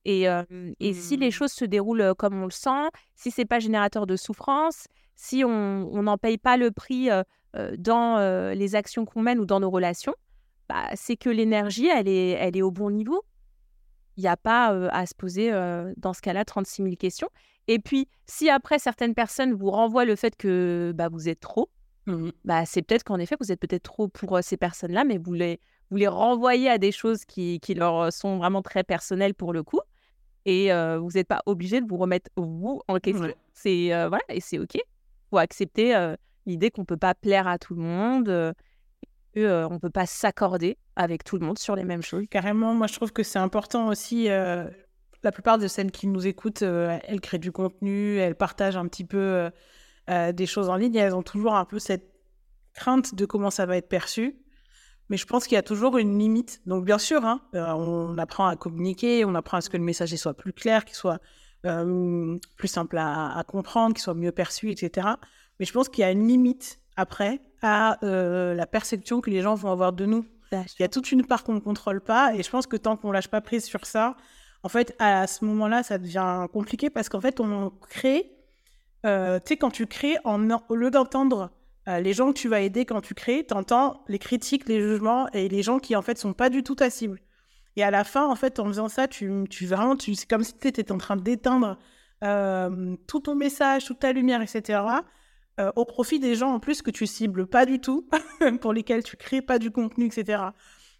[0.05, 0.43] Et, euh,
[0.79, 1.31] et si les mmh.
[1.31, 6.01] choses se déroulent comme on le sent, si c'est pas générateur de souffrance, si on
[6.01, 7.09] n'en paye pas le prix
[7.77, 10.15] dans les actions qu'on mène ou dans nos relations,
[10.69, 13.25] bah, c'est que l'énergie, elle est, elle est au bon niveau.
[14.15, 15.51] Il n'y a pas à se poser,
[15.97, 17.29] dans ce cas-là, 36 000 questions.
[17.69, 21.69] Et puis, si après certaines personnes vous renvoient le fait que bah, vous êtes trop,
[22.07, 25.33] mmh bah, c'est peut-être qu'en effet, vous êtes peut-être trop pour ces personnes-là, mais vous
[25.33, 25.59] les,
[25.91, 29.61] vous les renvoyez à des choses qui, qui leur sont vraiment très personnelles pour le
[29.61, 29.81] coup.
[30.49, 33.33] Et vous n'êtes pas obligé de vous remettre vous en question.
[33.53, 34.75] C'est voilà, et c'est OK.
[34.75, 34.81] Il
[35.29, 38.29] faut accepter l'idée qu'on ne peut pas plaire à tout le monde.
[38.29, 38.53] Euh,
[39.37, 42.25] on ne peut pas s'accorder avec tout le monde sur les mêmes choses.
[42.29, 44.27] Carrément, moi je trouve que c'est important aussi
[45.23, 48.87] la plupart de celles qui nous écoutent, euh, elles créent du contenu, elles partagent un
[48.87, 49.49] petit peu euh,
[50.09, 52.09] euh, des choses en ligne et elles ont toujours un peu cette
[52.73, 54.37] crainte de comment ça va être perçu.
[55.09, 56.61] Mais je pense qu'il y a toujours une limite.
[56.65, 60.15] Donc, bien sûr, hein, on apprend à communiquer, on apprend à ce que le message
[60.15, 61.19] soit plus clair, qu'il soit
[61.61, 65.07] plus simple à, comprendre, qu'il soit mieux perçu, etc.
[65.59, 69.55] Mais je pense qu'il y a une limite après à la perception que les gens
[69.55, 70.25] vont avoir de nous.
[70.51, 72.97] Il y a toute une part qu'on ne contrôle pas et je pense que tant
[72.97, 74.15] qu'on lâche pas prise sur ça,
[74.63, 78.31] en fait, à ce moment-là, ça devient compliqué parce qu'en fait, on crée,
[79.05, 81.51] euh, tu sais, quand tu crées, en, au lieu d'entendre
[81.87, 84.81] euh, les gens que tu vas aider quand tu crées, tu entends les critiques, les
[84.81, 87.19] jugements et les gens qui, en fait, sont pas du tout ta cible.
[87.75, 90.43] Et à la fin, en fait, en faisant ça, tu, tu vraiment, tu, c'est comme
[90.43, 91.77] si tu étais en train d'éteindre
[92.23, 94.81] euh, tout ton message, toute ta lumière, etc.,
[95.75, 98.09] au profit des gens, en plus, que tu cibles pas du tout,
[98.61, 100.41] pour lesquels tu crées pas du contenu, etc.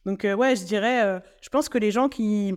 [0.06, 2.54] Donc, ouais, je dirais, je pense que les gens qui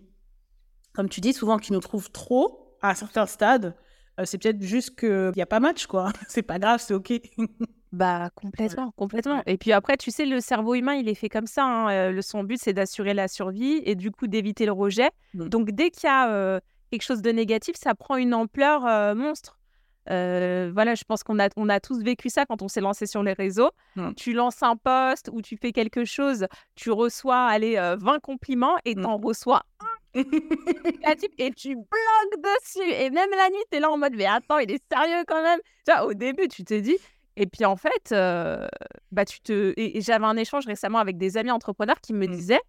[0.93, 3.75] comme tu dis, souvent qui nous trouvent trop à certains stades.
[4.21, 6.13] Euh, c'est peut-être juste qu'il n'y a pas match, quoi.
[6.29, 7.13] c'est pas grave, c'est OK.
[7.93, 9.43] bah, complètement, complètement.
[9.47, 11.65] Et puis après, tu sais, le cerveau humain, il est fait comme ça.
[11.65, 11.91] Hein.
[11.91, 15.11] Euh, le, son but, c'est d'assurer la survie et du coup d'éviter le rejet.
[15.35, 15.49] Mmh.
[15.49, 16.59] Donc, dès qu'il y a euh,
[16.91, 19.59] quelque chose de négatif, ça prend une ampleur monstre.
[20.07, 23.23] voilà, je pense qu'on a, on a tous vécu ça quand on s'est lancé sur
[23.23, 23.71] les réseaux.
[23.97, 24.15] Mmh.
[24.15, 28.95] Tu lances un post ou tu fais quelque chose, tu reçois, allez, 20 compliments et
[28.95, 29.03] mmh.
[29.03, 32.91] t'en reçois un et tu bloques dessus.
[32.91, 35.43] Et même la nuit, tu es là en mode, mais attends, il est sérieux quand
[35.43, 35.61] même.
[35.87, 36.99] Tu vois, au début, tu t'es dit.
[37.37, 38.67] Et puis en fait, euh,
[39.11, 39.73] bah, tu te.
[39.77, 42.31] Et, j'avais un échange récemment avec des amis entrepreneurs qui me mmh.
[42.31, 42.61] disaient,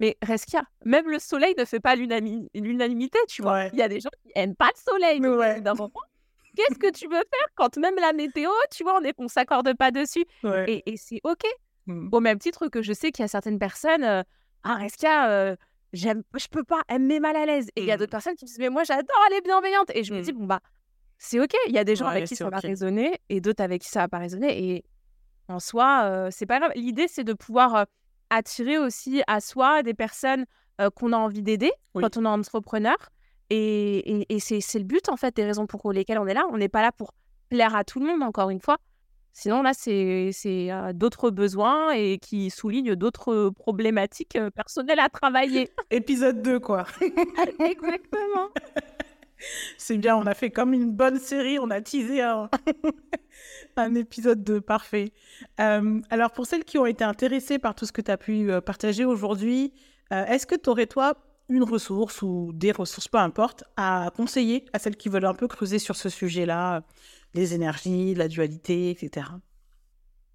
[0.00, 3.66] mais Reskia, même le soleil ne fait pas l'unanimité, tu vois.
[3.66, 5.20] Il y a des gens qui aiment pas le soleil.
[5.20, 5.62] Ouais.
[6.56, 9.90] Qu'est-ce que tu veux faire quand même la météo, tu vois, on ne s'accorde pas
[9.90, 10.24] dessus?
[10.66, 11.42] Et, et c'est OK.
[11.86, 12.08] Mmh.
[12.12, 14.22] Au même titre que je sais qu'il y a certaines personnes, euh,
[14.62, 15.56] ah, Reskia, euh,
[15.92, 17.68] j'aime, je peux pas, elle me met mal à l'aise.
[17.76, 18.10] Et il y a d'autres mmh.
[18.10, 19.90] personnes qui me disent, mais moi j'adore, elle est bienveillante.
[19.94, 20.38] Et je me dis, mmh.
[20.38, 20.60] bon bah,
[21.24, 21.54] c'est ok.
[21.68, 24.00] Il y a des gens avec qui ça va résonner et d'autres avec qui ça
[24.00, 24.74] va pas résonner.
[24.74, 24.84] Et
[25.48, 26.72] en soi, c'est pas grave.
[26.74, 27.86] L'idée, c'est de pouvoir
[28.30, 30.44] attirer aussi à soi des personnes
[30.94, 32.96] qu'on a envie d'aider quand on est entrepreneur.
[33.50, 36.44] Et, et, c'est, c'est le but, en fait, des raisons pour lesquelles on est là.
[36.50, 37.14] On n'est pas là pour
[37.48, 38.78] plaire à tout le monde, encore une fois.
[39.32, 40.30] Sinon, là, c'est
[40.94, 45.70] d'autres besoins et qui soulignent d'autres problématiques personnelles à travailler.
[45.90, 46.84] Épisode 2, quoi.
[47.00, 48.50] Exactement.
[49.78, 52.48] c'est bien, on a fait comme une bonne série, on a teasé un,
[53.94, 55.12] épisode 2, parfait.
[55.58, 59.04] alors, pour celles qui ont été intéressées par tout ce que tu as pu partager
[59.04, 59.72] aujourd'hui,
[60.10, 61.14] est-ce que tu aurais, toi,
[61.48, 65.48] une ressource ou des ressources, peu importe, à conseiller à celles qui veulent un peu
[65.48, 66.82] creuser sur ce sujet-là
[67.34, 69.26] les énergies, la dualité, etc.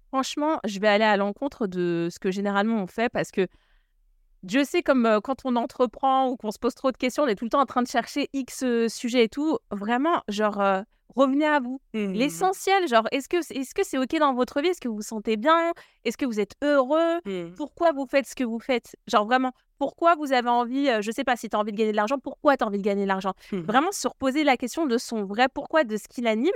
[0.08, 3.46] Franchement, je vais aller à l'encontre de ce que généralement on fait parce que
[4.42, 7.26] Dieu sait comme euh, quand on entreprend ou qu'on se pose trop de questions, on
[7.26, 9.58] est tout le temps en train de chercher X euh, sujets et tout.
[9.70, 10.80] Vraiment, genre, euh,
[11.14, 11.80] revenez à vous.
[11.92, 12.12] Mmh.
[12.12, 14.68] L'essentiel, genre, est-ce que c'est OK dans votre vie?
[14.68, 15.72] Est-ce que vous vous sentez bien?
[16.04, 17.18] Est-ce que vous êtes heureux?
[17.26, 17.54] Mmh.
[17.56, 18.96] Pourquoi vous faites ce que vous faites?
[19.06, 21.92] Genre vraiment, pourquoi vous avez envie, je sais pas si tu as envie de gagner
[21.92, 23.32] de l'argent, pourquoi tu as envie de gagner de l'argent?
[23.52, 23.60] Mmh.
[23.60, 26.50] Vraiment se reposer la question de son vrai pourquoi, de ce qui l'anime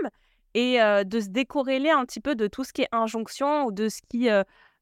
[0.54, 3.88] et de se décorréler un petit peu de tout ce qui est injonction ou de
[3.88, 4.30] ce qui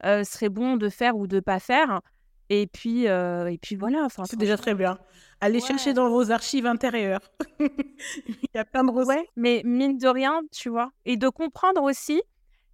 [0.04, 2.00] euh, serait bon de faire ou de pas faire.
[2.54, 4.02] Et puis, euh, et puis voilà.
[4.04, 4.98] Enfin, C'est déjà très bien.
[5.40, 5.66] Allez ouais.
[5.66, 7.22] chercher dans vos archives intérieures.
[7.58, 8.90] Il y a plein de.
[8.90, 12.20] Ouais, mais mine de rien, tu vois, et de comprendre aussi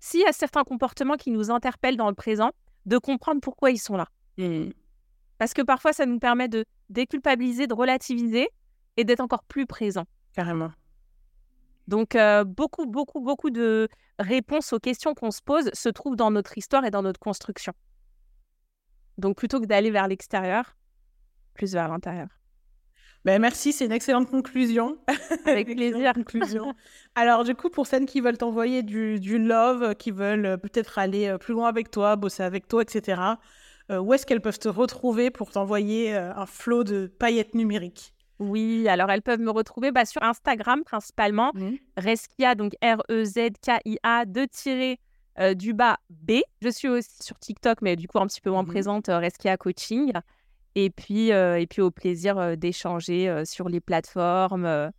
[0.01, 2.51] s'il y a certains comportements qui nous interpellent dans le présent,
[2.87, 4.09] de comprendre pourquoi ils sont là.
[4.37, 4.71] Mmh.
[5.39, 8.49] Parce que parfois, ça nous permet de déculpabiliser, de relativiser
[8.97, 10.07] et d'être encore plus présent.
[10.33, 10.73] Carrément.
[11.87, 16.33] Donc, euh, beaucoup, beaucoup, beaucoup de réponses aux questions qu'on se pose se trouvent dans
[16.33, 17.75] notre histoire et dans notre construction.
[19.19, 20.77] Donc, plutôt que d'aller vers l'extérieur,
[21.55, 22.29] plus vers l'intérieur.
[23.25, 24.97] Ben, merci, c'est une excellente conclusion.
[25.45, 26.13] Avec plaisir.
[26.15, 26.73] conclusion.
[27.15, 30.99] Alors, du coup, pour celles qui veulent t'envoyer du, du love, qui veulent euh, peut-être
[30.99, 33.37] aller euh, plus loin avec toi, bosser avec toi, etc.,
[33.91, 38.13] euh, où est-ce qu'elles peuvent te retrouver pour t'envoyer euh, un flot de paillettes numériques?
[38.39, 41.53] Oui, alors elles peuvent me retrouver bah, sur Instagram principalement.
[41.97, 45.01] Reskia, donc R-E-Z-K-I-A, de tirer
[45.41, 46.41] euh, du bas B.
[46.63, 48.69] Je suis aussi sur TikTok, mais du coup un petit peu moins Mhm.
[48.69, 50.13] présente, euh, Reskia Coaching.
[50.75, 54.91] Et puis, euh, et puis au plaisir euh, d'échanger sur les plateformes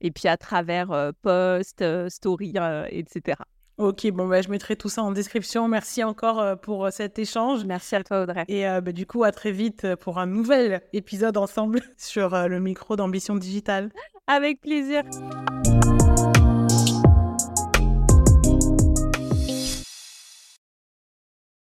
[0.00, 2.54] et puis à travers posts, stories,
[2.90, 3.38] etc.
[3.78, 5.68] Ok, bon, bah, je mettrai tout ça en description.
[5.68, 7.64] Merci encore pour cet échange.
[7.64, 8.44] Merci à toi, Audrey.
[8.48, 12.96] Et bah, du coup, à très vite pour un nouvel épisode ensemble sur le micro
[12.96, 13.90] d'Ambition Digitale.
[14.26, 15.02] Avec plaisir.